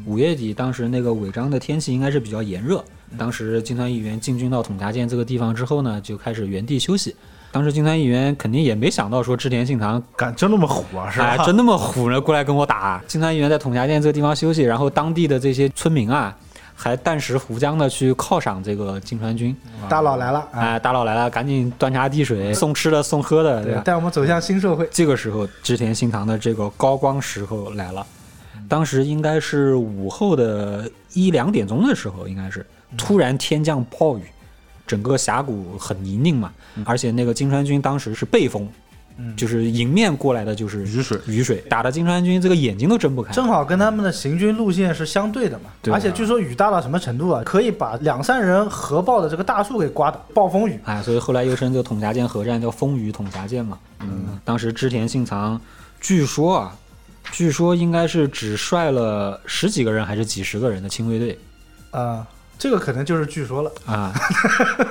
[0.03, 2.83] 五月底，当时那个违章的天气应该是比较炎热。
[3.19, 7.15] 当时金川议员进军到统辖舰这个地方之后呢，就开始原地休息。
[7.55, 11.25] 当时金川议员肯定也没想到说织田信长敢真那么虎啊， 是吧？
[11.25, 12.19] 哎，真那么虎呢？
[12.19, 13.01] 过来跟我打！
[13.07, 16.35] 金川议员在统辖舰这个地方休息，然后当地的这些村民啊，
[16.75, 19.55] 还弹石湖江的去犒赏这个金川军。
[19.87, 23.81] 大佬来了啊，哎，大佬来了，赶紧端茶递水，送吃的送喝的，对吧？
[23.85, 24.85] 带我们走向新社会。
[24.91, 28.05] 这个时候，织田信长的这个高光时候来了。
[28.67, 32.65] 当时应该是午后的一两点钟的时候，应该是
[32.97, 34.23] 突然天降暴雨，
[34.87, 36.53] 整个峡谷很泥泞嘛，
[36.85, 38.67] 而且那个金川军当时是背风，
[39.35, 41.19] 就是迎面过来的就是雨水。
[41.25, 43.33] 雨水打的金川军这个眼睛都睁不开。
[43.33, 45.93] 正好跟他们的行军路线是相对的嘛，对。
[45.93, 50.79] 而且据说雨大到什么程度啊，可以把两三人合抱的这个大树给刮倒，暴风雨。
[50.83, 53.79] 哎，所以后来又称这个统辖舰合战叫风雨统辖舰嘛。
[54.01, 55.59] 嗯，当时织田信长，
[55.99, 56.75] 据说啊，
[57.31, 61.39] 据说应该是只率了十几个人还是几十个人的亲卫队。
[61.91, 62.27] 啊、
[62.57, 63.71] 这个可能就是据说了。
[63.85, 64.13] 啊。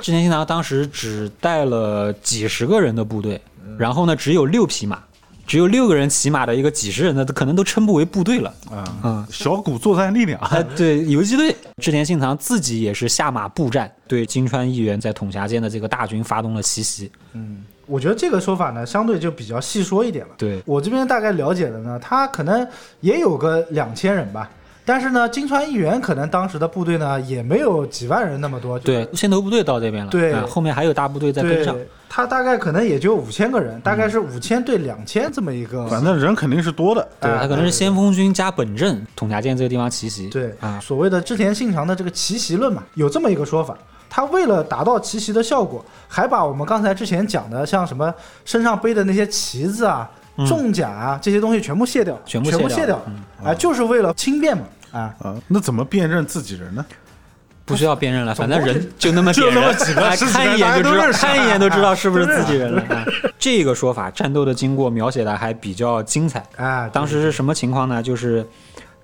[0.01, 3.41] 织田信长当时只带了几十个人的部队，
[3.77, 5.01] 然后呢只有六匹马，
[5.47, 8.53] 只有六个人骑马的一个几十人的，可能都称不为部队了。
[8.71, 17.11] 啊嗯，小股作战力量，啊，对，游击队，织田信长自己也是下马布战，对金川议员在统辖间的这个大军发动了奇袭。
[17.33, 20.31] 嗯我觉得这个说法呢，相对就比较细说一点了。
[20.39, 22.67] 对，我这边大概了解的呢，他可能
[22.99, 24.49] 也有个两千人吧，
[24.85, 28.77] 但是呢，金川议员可能当时的部队呢也没有几万人那么多。
[28.77, 31.75] 对，先头部队到这边了，对啊后面还有大部队在跟上。
[32.07, 35.85] 他大概可能也就五千个人，大概是五千对两千这么一个。
[35.87, 37.05] 反正人肯定是多的。
[37.19, 40.29] 对，哎他可能是先锋军加本阵统辖舰这个地方奇袭。
[40.29, 43.77] 对啊，所谓的织田信长的这个奇袭论嘛，有这么一个说法。
[44.07, 48.13] 他为了达到奇袭的效果，还把我们刚才之前讲的像什么
[48.45, 50.09] 身上背的那些旗子啊、
[50.47, 53.01] 重甲啊这些东西全部卸掉，全部卸掉，
[53.43, 54.63] 啊，就是为了轻便嘛，
[54.95, 56.85] 啊，啊，那怎么辨认自己人呢？
[57.65, 62.81] 不需要辨认了，反正人就那么点就那么人，几个看一眼就知道，看一眼都知道是不是自己人了。
[62.83, 63.03] 啊
[63.39, 66.43] 这个说法战斗的经过描写的还比较精彩。
[66.57, 68.01] 啊，当时是什么情况呢？
[68.01, 68.47] 就是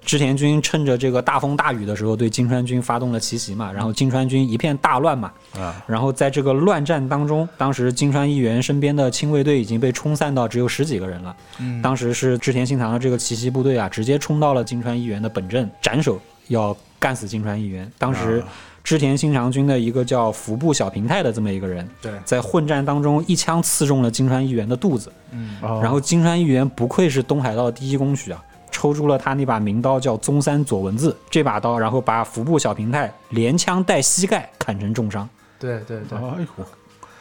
[0.03, 11.35] 织田军趁着这个大风大雨的时候，对金川军发动了奇袭嘛，然后金川军一片大乱嘛，啊，然后在这个乱战当中，当时金川议员身边的亲卫队已经被冲散到只有十几个人了。
[11.59, 11.81] 嗯。
[11.81, 17.89] 当时是织田信长的这个奇袭部队啊，直接冲到了金川议员的本阵，斩首要干死金川议员。
[17.99, 18.43] 当时
[18.83, 28.43] 织田信长军的一个叫服部小平太的这么一个人，对，在混战当中一枪刺中了金川议员的肚子，嗯，然然后金川议员不愧是东海道第一公举啊。
[28.71, 35.27] 抽出了他那把名刀，叫宗三左文字这把刀，然后把服部小平太连枪带膝盖砍成重伤，
[35.59, 36.17] 对对对。
[36.17, 36.65] 哎呦，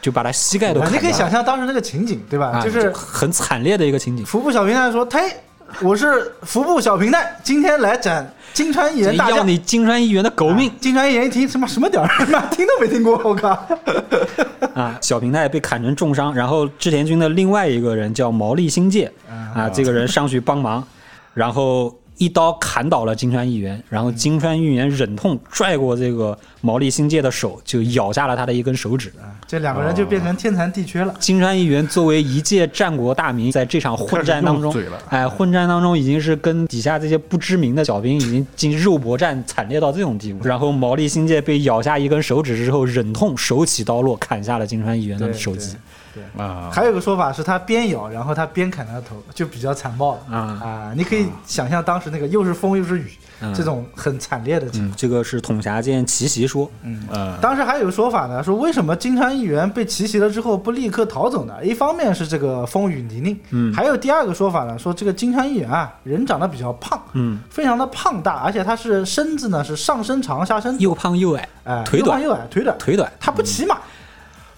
[0.01, 0.95] 就把他膝盖都砍了。
[0.95, 2.47] 你可以想象当时那个情景，对吧？
[2.47, 4.25] 啊，就是很惨烈的一个情景。
[4.25, 5.19] 服部小平太说：“嘿，
[5.81, 13.49] 我是服部小平太，今天来斩金川议员大将。”要你金川议员的狗命金川议员一听什么什么点儿， 妈听都没听过，我靠！
[14.73, 14.97] 啊！
[15.01, 19.11] 小平太被砍成重伤，然后织田军的另外一个人叫毛利新介
[19.53, 20.85] 啊，这个人上去帮忙，
[21.33, 29.11] 然后一刀砍倒了金川议员，然后金川议员忍痛拽过这个毛利新介的手，就咬下了他的一根手指。
[29.47, 31.13] 这两个人就变成天残地缺了。
[31.19, 34.73] 金川议员作为一介战国大名，在这场混战当中
[35.09, 40.47] 哎，混战当中已经是跟底下这些不知名的小兵已经进肉搏战，惨烈到这种地步。
[40.47, 45.55] 然后毛利新介被咬下一根手指之后，忍痛手起刀落，砍下了金川议员的对首
[46.13, 46.41] 级。
[46.41, 50.37] 啊，还有个说法是他边咬，然后他边砍他的头，就比较残暴了。
[50.37, 50.37] 啊。
[50.63, 50.93] 啊！
[50.95, 53.53] 你可以想象当时那个又是风又是雨，嗯。
[53.53, 54.91] 这种很惨烈的情况。
[54.91, 57.03] 嗯，这个是统辖舰奇袭说，嗯，
[57.41, 61.63] 当时还有个说法呢，说为什么金川议员被奇袭了之后不立刻逃走呢？
[61.63, 63.73] 一方面是这个风雨泥泞，嗯。
[63.73, 72.21] 还有第二个说法呢，说这个金川议员啊，人长得比较胖，嗯，非常的胖大，而且他是身子呢是上身长下身，又胖又矮，哎，腿短。
[72.21, 73.77] 又胖又矮，腿短，腿短，他不骑马，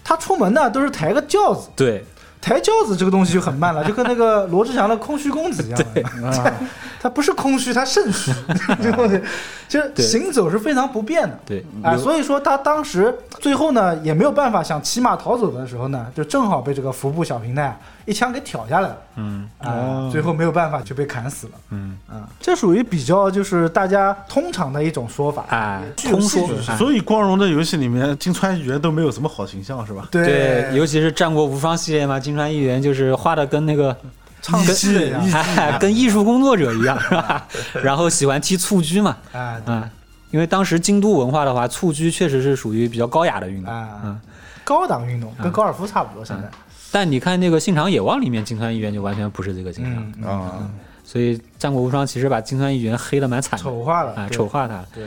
[0.04, 2.04] 他出门呢都是抬个轿子，对，
[2.40, 5.80] 抬轿子这个东西就很慢了， 就跟那个罗志祥的空虚公子一样。
[5.94, 6.52] 的，
[7.00, 8.30] 他不是空虚，他肾虚，
[8.82, 9.20] 这个东西
[9.66, 11.38] 就是行走是非常不便的。
[11.46, 11.98] 对，啊，有。
[11.98, 18.96] 所以说他当时最后呢也没有办法想骑马逃走的时候呢，就正好被这个服部小平太啊一枪给挑下来了。
[19.16, 21.52] 嗯啊、哦最后没有办法就被砍死了。
[21.70, 25.44] 嗯，啊，这属于比较就是大家通常的一种说法。
[25.48, 30.06] 哎，具有通说所以光荣的游戏里面，金川议员都没有什么好形象，是吧？
[30.10, 33.96] 对对，尤其是战国无双系列嘛，金川议员就是画的跟那个
[34.42, 37.46] 唱艺戏的一样跟艺术工作者一样，是吧？
[37.82, 39.88] 然后喜欢踢蹴鞠嘛，啊，对啊，
[40.30, 43.72] 因为当时京都文化的话，蹴鞠确实是属于比较高雅的运动。
[43.72, 44.20] 啊嗯，
[44.64, 46.50] 高档运动跟高尔夫差不多，现在。
[46.94, 50.70] 但你看那个《信长野望》里面，金川议员就完全不是这个金川啊，嗯，啊，
[51.02, 54.86] 所以战国无双其实把金川议员黑的蛮惨的，丑化了，啊，丑化他了。
[54.94, 55.04] 对，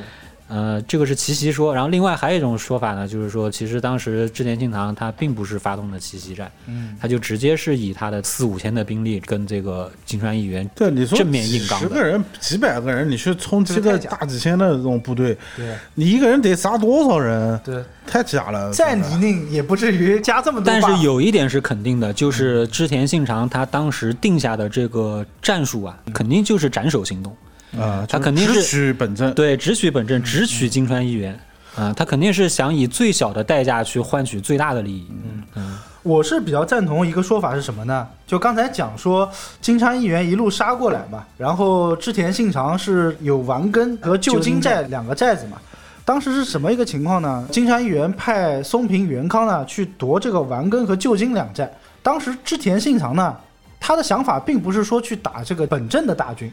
[0.47, 17.59] 呃，这个是奇袭说，然后另外还有一种说法呢，就是说，其实当时织田信长他并不是发动的奇袭战，嗯，他就直接是以他的四五千的兵力跟这个金川议员对，你说正面硬刚的十个人、几百个人，你去冲击个这个大几千的这种部队，对你一个人得杀多少人？
[17.63, 18.71] 对，太假了。
[18.71, 20.81] 再泥泞也不至于加这么多但。
[20.87, 27.35] 是有一点是肯定的，就是织田信长他当时定下的这个战术啊，肯定就是斩首行动，
[27.75, 29.33] 啊，他肯定是只取本阵。
[29.33, 31.39] 对，只取本阵，只取金川议员。
[31.75, 35.07] 啊、他肯定是想以最小的代价去换取最大的利益。
[35.11, 38.07] 嗯嗯我是比较赞同一个说法是什么呢？
[38.25, 39.29] 就刚才讲说
[39.61, 45.57] 金川议员一路杀过来嘛，然后织田信长是有丸根和旧金寨两个寨子嘛。
[46.03, 47.45] 当时是什么一个情况呢？
[47.51, 51.71] 金山议员派松平元康呢去夺这个丸根和旧金两寨。
[52.01, 53.35] 当时织田信长呢，
[53.79, 56.51] 他的想法并不是说去打这个本阵的大军，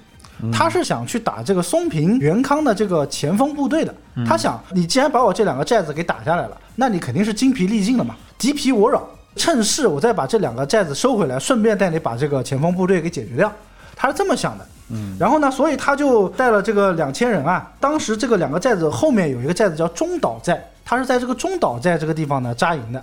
[0.52, 3.94] 他是想去打这个松平元康的这个前锋部队的。
[4.26, 9.02] 他想，你既然把我这两个寨子给打下来了，那你肯定是精疲力尽了嘛，敌疲我扰，
[9.36, 13.52] 趁势我再把这两个寨子收回来，顺便带你把这个前锋部队给解决掉。
[13.96, 14.66] 他是这么想的。
[14.90, 17.72] 嗯，然后呢，所以他就带了这个两千人啊。
[17.80, 23.02] 当时这个两个寨子后面有一个寨子叫中岛寨，他是在这个中岛寨这个地方呢扎营的。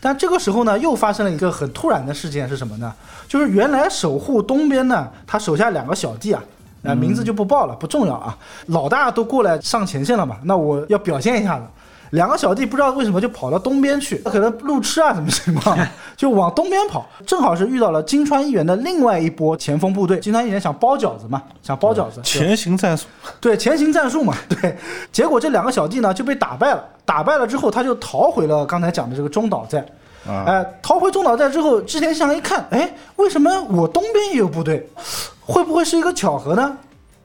[0.00, 2.92] 但这个时候呢，又发生了一个很突然的事件是什么呢？
[3.28, 6.42] 就是原来守护东边呢，他手下两个小弟啊，
[6.82, 8.36] 啊、名字就不报了，不重要啊。
[8.66, 11.64] 老大都过来上前线了嘛，那我要表现一下子。
[12.10, 15.78] 两个小弟不知道为什么就跑到东边去，可能路痴啊，什么情况，
[16.16, 20.18] 就往东边跑，正好是遇到了金川议员的另外一波前锋部队。
[20.18, 23.06] 金川议员想包饺子嘛，想包饺子，前行战术，
[23.40, 24.76] 对前行战术嘛， 对。
[25.12, 29.86] 结果这两个小弟呢就被打败了，打败了之后他就逃回了刚才讲的这个中岛寨。
[30.26, 34.88] 啊哎、逃回中岛寨之后，织田信长一看，哎，为什么我东边也有部队？
[35.40, 36.76] 会不会是一个巧合呢？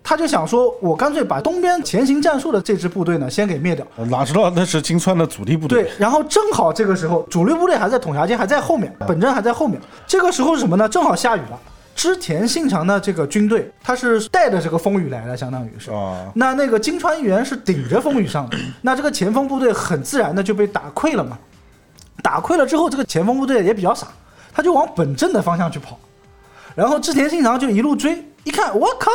[0.02, 3.84] 他就想说，我干脆把东边前行战术的这支部队呢先给灭掉。
[4.06, 9.82] 哪知道那是金川的主力部队对，然后正好这个时候主力部队还在统辖间，还在后面，本阵还在后面。
[10.06, 10.88] 这个时候是什么呢？
[10.88, 11.60] 正好下雨了。
[11.96, 15.90] 织田信长的这个军队，他是带着这个风雨来的，相当于是。
[15.92, 21.38] 啊，那那个金川议员是顶着风雨上的，那这个前锋部队很自然的就被打溃了嘛。
[22.26, 24.08] 打溃了之后，这个前锋部队也比较傻，
[24.52, 25.96] 他就往本阵的方向去跑，
[26.74, 29.12] 然后织田信长就一路追，一看我靠，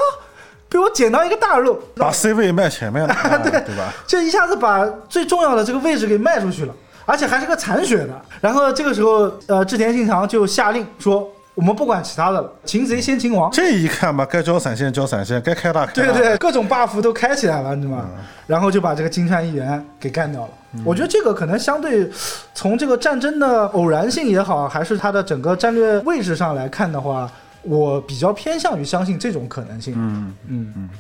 [0.69, 3.93] 被我捡到一个大肉，把 C 位卖前面了， 对对吧？
[4.07, 8.11] 这一下子把最重要的这个位置给卖出去了，而且还是个残血的。
[8.41, 16.13] 然后这个时候，呃，织田信长就下令说：“我们不管其他的了，擒贼先擒王。”这一看吧，该交闪现交闪现，该开大开大。
[16.13, 18.09] 对对，各种 buff 都开起来了，你知道吗？
[18.47, 20.51] 然后就把这个金川议员给干掉了。
[20.85, 22.09] 我觉得这个可能相对
[22.55, 27.31] 从这个战争的偶然性也好，还是它的整个战略位置上来看的话，
[27.63, 29.95] 我比较偏向于相信这种可能性。
[29.97, 30.91] 嗯，嗯嗯，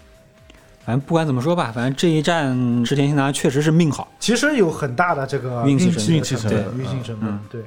[0.85, 4.09] 反正不管怎么说吧，反正这一战织田信长确实是命好。
[4.19, 7.63] 其实有很大的这个运气气成运气成分运气成分嗯，对。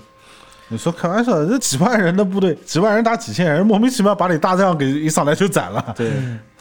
[0.70, 5.94] 你说开玩笑，这几万人的部队，几万人打几千人，莫名其妙把你大将给一上来就斩了。
[5.96, 6.12] 对，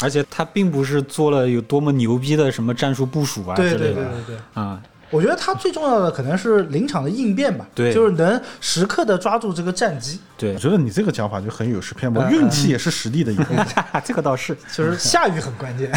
[0.01, 4.82] 而且他并不是做了有多么牛逼的什么战术部署啊之对对类的对对对，啊。
[5.12, 13.66] 我觉得他最重要的可能是临场的应变吧，对就是能时刻的抓住这个战机，对我，觉得你这个讲法就很有失偏颇，嗯运气也是实力的一部分。
[14.02, 14.56] 这个倒是。
[14.74, 15.92] 就是下雨很关键。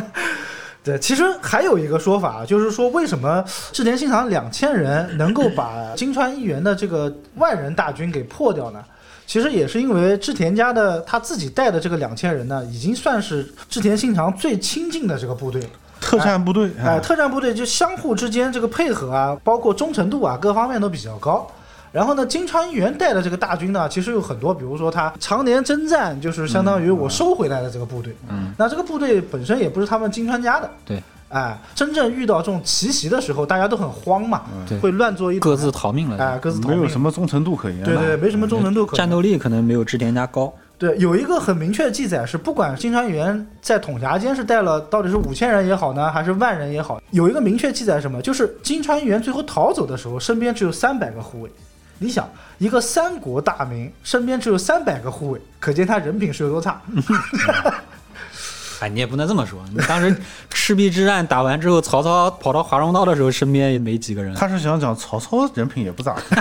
[0.84, 8.82] 对，其实还有一个说法，就是说为什么织田信长两千人能够把金川议员的这个万人大军给破掉呢？
[9.26, 15.68] 其实也是因为织田家的他自己带的这个两千人呢，已经算是织田信长最亲近的这个部队了。
[16.00, 21.46] 特战部队，哎、哎，特战部队就相互之间这个配合啊，包括忠诚度啊，各方面都比较高。
[21.90, 28.14] 然后呢，金川议员带的这个大军呢，其实有很多，比如说他常年征战，就是相当于我收回来的这个部队。
[28.28, 30.70] 嗯，那这个部队本身也不是他们金川家的。
[30.84, 36.22] 对，哎，真正遇到这种奇袭的时候，大家都很慌嘛，对会乱作一团各自逃命了。
[36.22, 36.84] 哎各自逃命没命。
[36.84, 37.82] 有什么忠诚度可言。
[37.82, 38.98] 对对，没什么忠诚度可言。
[38.98, 40.52] 战斗力可能没有织田家高。
[40.78, 48.22] 对，有一个很明确的记载是，不管金川元在统辖间是带了到底是五千人也好呢，还是万人也好，有一个明确记载是什么？
[48.22, 51.50] 就是金川元最后逃走的时候，身边只有三百个护卫，
[51.98, 56.80] 你想，一个三国大名，身边只有三百个护卫，可见他人品是有多差。
[58.80, 59.60] 哎，你也不能这么说。
[59.72, 60.16] 你当时
[60.50, 64.32] 赤壁之战打完之后，曹操跑到华容道的时候，身边也没几个人。
[64.36, 66.36] 他是想讲曹操人品也不咋地，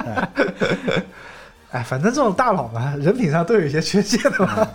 [1.72, 4.68] 哎，反正这种大佬嘛，人品上都有一些缺陷的嘛。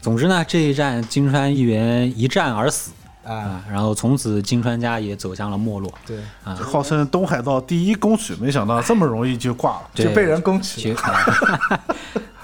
[0.00, 2.92] 总之呢，这一战金川议员一战而死
[3.24, 5.90] 啊，啊，然后从此金川家也走向了没落。
[6.06, 9.82] 对，啊，号称东海道第一攻取，没想到这么容易就挂了。
[9.94, 10.98] 就被人攻取， 其实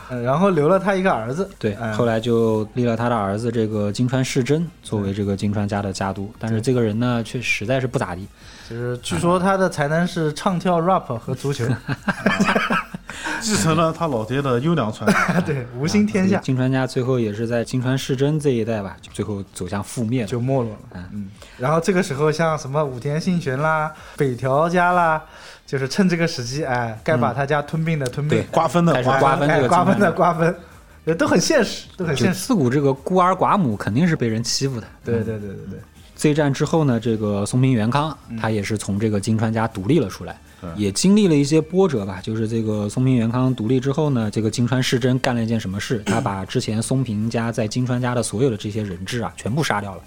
[0.09, 1.48] 呃然后留了他一个儿子。
[1.59, 8.27] 对，哎后来就立了他的儿子这个金川世真作为这个金川家的家督，但是这个人呢，却实在是不咋地。
[8.68, 11.64] 就是据说他的才能是唱跳、rap 和足球，
[13.41, 15.43] 继承了他老爹的优良传统。
[15.47, 20.24] 对，无心天下金川家最后也是在金川世真这一代吧，最后走向覆灭。
[20.24, 20.78] 就没落了。
[21.12, 21.28] 嗯，
[21.59, 25.23] 然后这个时候像什么武田信玄啦、北条家啦，
[25.66, 30.57] 就是趁这个时机，哎，该把他家吞并的吞并对，瓜分的瓜分瓜分这个哎瓜分的瓜分，
[31.05, 32.47] 呃都很现实，都很现实。
[32.47, 34.87] 自古这个孤儿寡母肯定是被人欺负的。
[35.05, 35.78] 对对对对对，
[36.16, 42.20] 这一战之后呢，这个松平元康嗯他也是从这个金川家独立了出来对，也经历了一些波折吧。
[42.23, 46.03] 就是这个松平元康独立之后呢，这个金川世真干了一件什么事？
[46.07, 50.03] 他把之前松平家在金川家的所有的这些人质啊，全部杀掉了，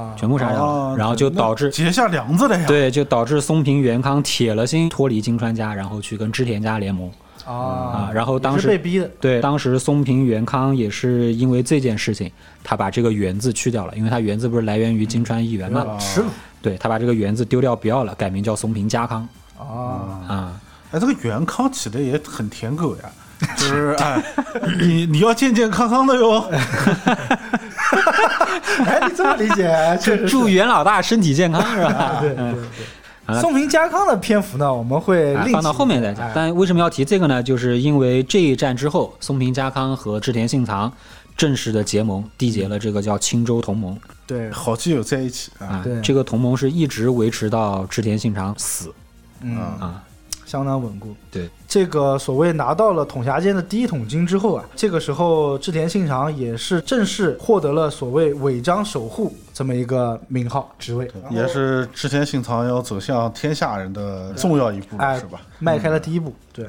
[0.00, 2.66] 啊，全部杀掉了，哦然后就导致结下梁子了呀。
[2.66, 7.10] 对，就导致松平元康铁了心脱离金川家，然后去跟织田家联盟
[7.46, 8.10] 啊啊。
[8.12, 12.30] 然后当时被逼的，对，当时松平元康也是因为这件事情，
[12.62, 16.26] 他把这个元字去掉了，因为他元字不是来源于金川议员嘛，啊耻辱
[16.60, 19.28] 对他把这个元字丢掉不要了，改名叫松平家康
[19.58, 20.60] 啊，啊。
[20.90, 23.02] 哎，这个元康起的也很舔狗呀，
[23.56, 24.22] 就是哎，
[24.78, 26.40] 你你要健健康康的哟。
[28.86, 29.70] 哎，你这么理解，
[30.00, 32.16] 确实祝元老大身体健康是吧？
[32.22, 32.60] 对对对。
[33.42, 36.32] 松平家康的篇幅呢，我们会放到后面再讲哎。
[36.34, 37.42] 但为什么要提这个呢？
[37.42, 40.90] 就是因为这一战之后，松平家康和织田信长
[41.38, 43.98] 正式的结盟，缔结了这个叫青州同盟。
[44.26, 45.98] 对，好基友在一起啊，啊对。
[46.02, 48.92] 这个同盟是一直维持到织田信长死。
[49.40, 50.04] 嗯，啊。
[50.44, 51.14] 相当稳固。
[51.30, 65.38] 对，这个所谓拿到了统辖间的第一桶金之后啊，这个时候织田信长也是正式获得了所谓尾张守护这么一个名号职位，也是织田信长要走向天下人的重要一步，哎是吧？
[65.58, 66.34] 迈开了第一步。
[66.50, 66.66] 对，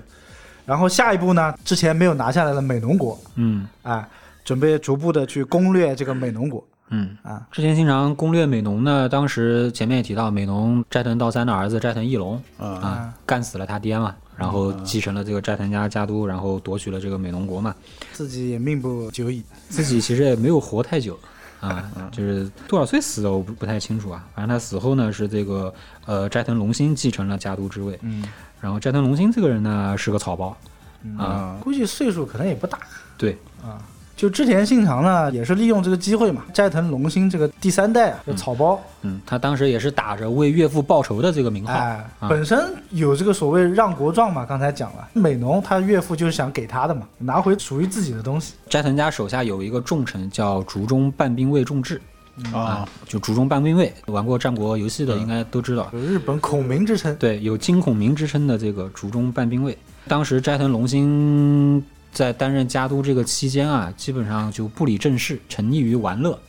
[0.65, 3.65] 然后下一步呢，之前没有拿下来的美浓国，嗯。
[3.83, 4.05] 哎，
[4.49, 7.15] 准备逐步的去攻略这个美浓国嗯。
[7.21, 7.45] 啊。
[7.51, 17.75] 之前经常攻略美浓呢，当时前面也提到，美浓斋藤道三的儿子斋藤义隆嗯啊，干死了他爹嘛，然后继承了这个斋藤家家督，然后夺取了这个美浓国嘛，
[18.11, 19.43] 自己也命不久矣。
[19.69, 21.15] 自己其实也没有活太久
[21.59, 25.71] 啊，就是多少岁死的我不不太清楚啊，反正他死后呢是这个
[26.07, 28.23] 呃斋藤龙兴继承了家督之位，嗯。
[28.59, 30.57] 然后斋藤龙兴这个人呢是个草包
[31.03, 32.79] 嗯啊，估计岁数可能也不大。
[33.15, 33.77] 对，啊，
[34.19, 42.59] 就织田信长呢，也是利用这个机会嘛，斋藤龙兴这个第三代啊，这草包，嗯，他当时也是打着为岳父报仇的这个名号，哎，啊本身
[42.89, 48.55] 有这个所谓让国状嘛，刚才讲了，美浓他岳父就是想给他的嘛，拿回属于自己的东西。
[48.67, 52.01] 斋藤家手下有一个重臣叫竹中半兵卫重治。
[52.53, 55.89] 啊，就竹中半兵卫，玩过战国游戏的应该都知道。
[55.91, 59.77] 有日本孔明之称，对，有金孔明之称的这个竹中半兵卫，
[60.07, 66.39] 当时斋藤龙兴在担任家督这个期间啊，基本上就不理政事，沉溺于玩乐。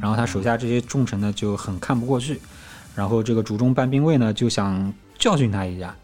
[0.00, 2.40] 然后他手下这些重臣呢就很看不过去，
[2.94, 5.94] 然后这个主中半兵卫呢就想教训他一下，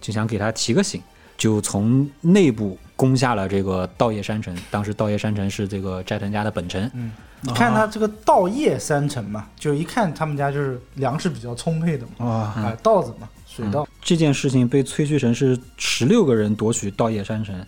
[0.00, 1.02] 就想给他提个醒，
[1.36, 4.56] 就从内部攻下了这个稻叶山城。
[4.70, 6.88] 当时稻叶山城是这个斋藤家的本城，
[7.40, 17.66] 你看他这个稻叶山城嘛，就一看他们家就是粮食比较充沛的嘛，啊，哎，稻子嘛，水稻，这件事情被吹嘘成是十六个人夺取稻叶山城，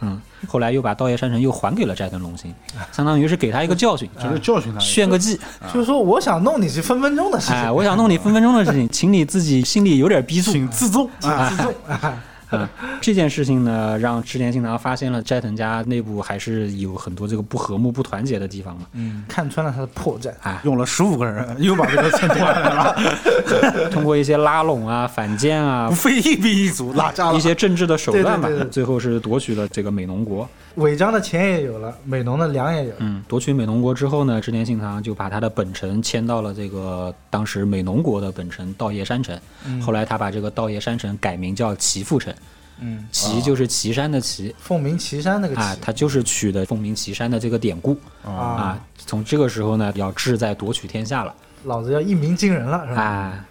[0.00, 2.54] 嗯，后来又把道叶山神又还给了斋藤龙兴，
[2.92, 5.38] 相当于是给他一个教训，就是教训他，炫个技。
[5.72, 10.52] 就是说我想弄你是分分钟的事情，哎，我想弄你分分钟的事情，请你自己心里有点逼数。
[10.52, 12.18] 请自重请，自重，哎
[12.50, 12.68] 啊，
[13.00, 18.82] 这件事情呢，让织田信长发现了斋藤家内部还是有很多这个不和睦、不团结的地方嘛。
[18.92, 22.96] 嗯，看穿了他的破绽，哎，用了十五个人，又把这个蹭过来了，
[23.90, 27.40] 通过一些拉拢啊、反间啊不、费一兵一卒拉架了一。
[27.40, 30.46] 些政治的手段吧最后是夺取了这个美浓国。
[30.78, 39.38] 违章的钱也有了，美浓的粮也有了，嗯，夺取美浓国之后呢，织田信长就把他的本城迁到了这个当时美浓国的本城稻叶山城。
[39.82, 42.32] 后来他把这个稻叶山城改名叫岐阜城，
[42.80, 48.80] 嗯，岐就是岐山的岐凤鸣岐山那个啊，岐他就是取的凤鸣岐山的这个典故啊，啊。
[48.96, 51.34] 从这个时候呢，要志在夺取天下了
[51.64, 53.02] 老子要一鸣惊人了，是吧？
[53.02, 53.44] 啊。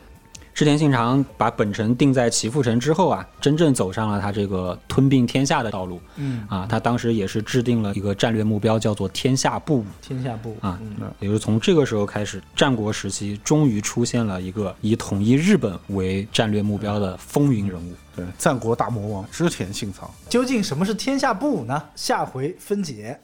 [0.57, 6.01] 织田信长把本城定在岐阜城之后啊，真正走上了他这个吞并天下的道路。
[6.15, 9.85] 嗯啊，他当时也是制定了一个战略目标，叫做天下布武。
[10.01, 17.93] 天下布武啊嗯也就是从这个时候开始，战国时期终于出现了一个以统一日本为战略目标的风云人物。
[18.15, 20.09] 对，战国大魔王织田信长。
[20.27, 21.79] 究竟什么是天下布武呢？
[21.95, 23.19] 下回分解。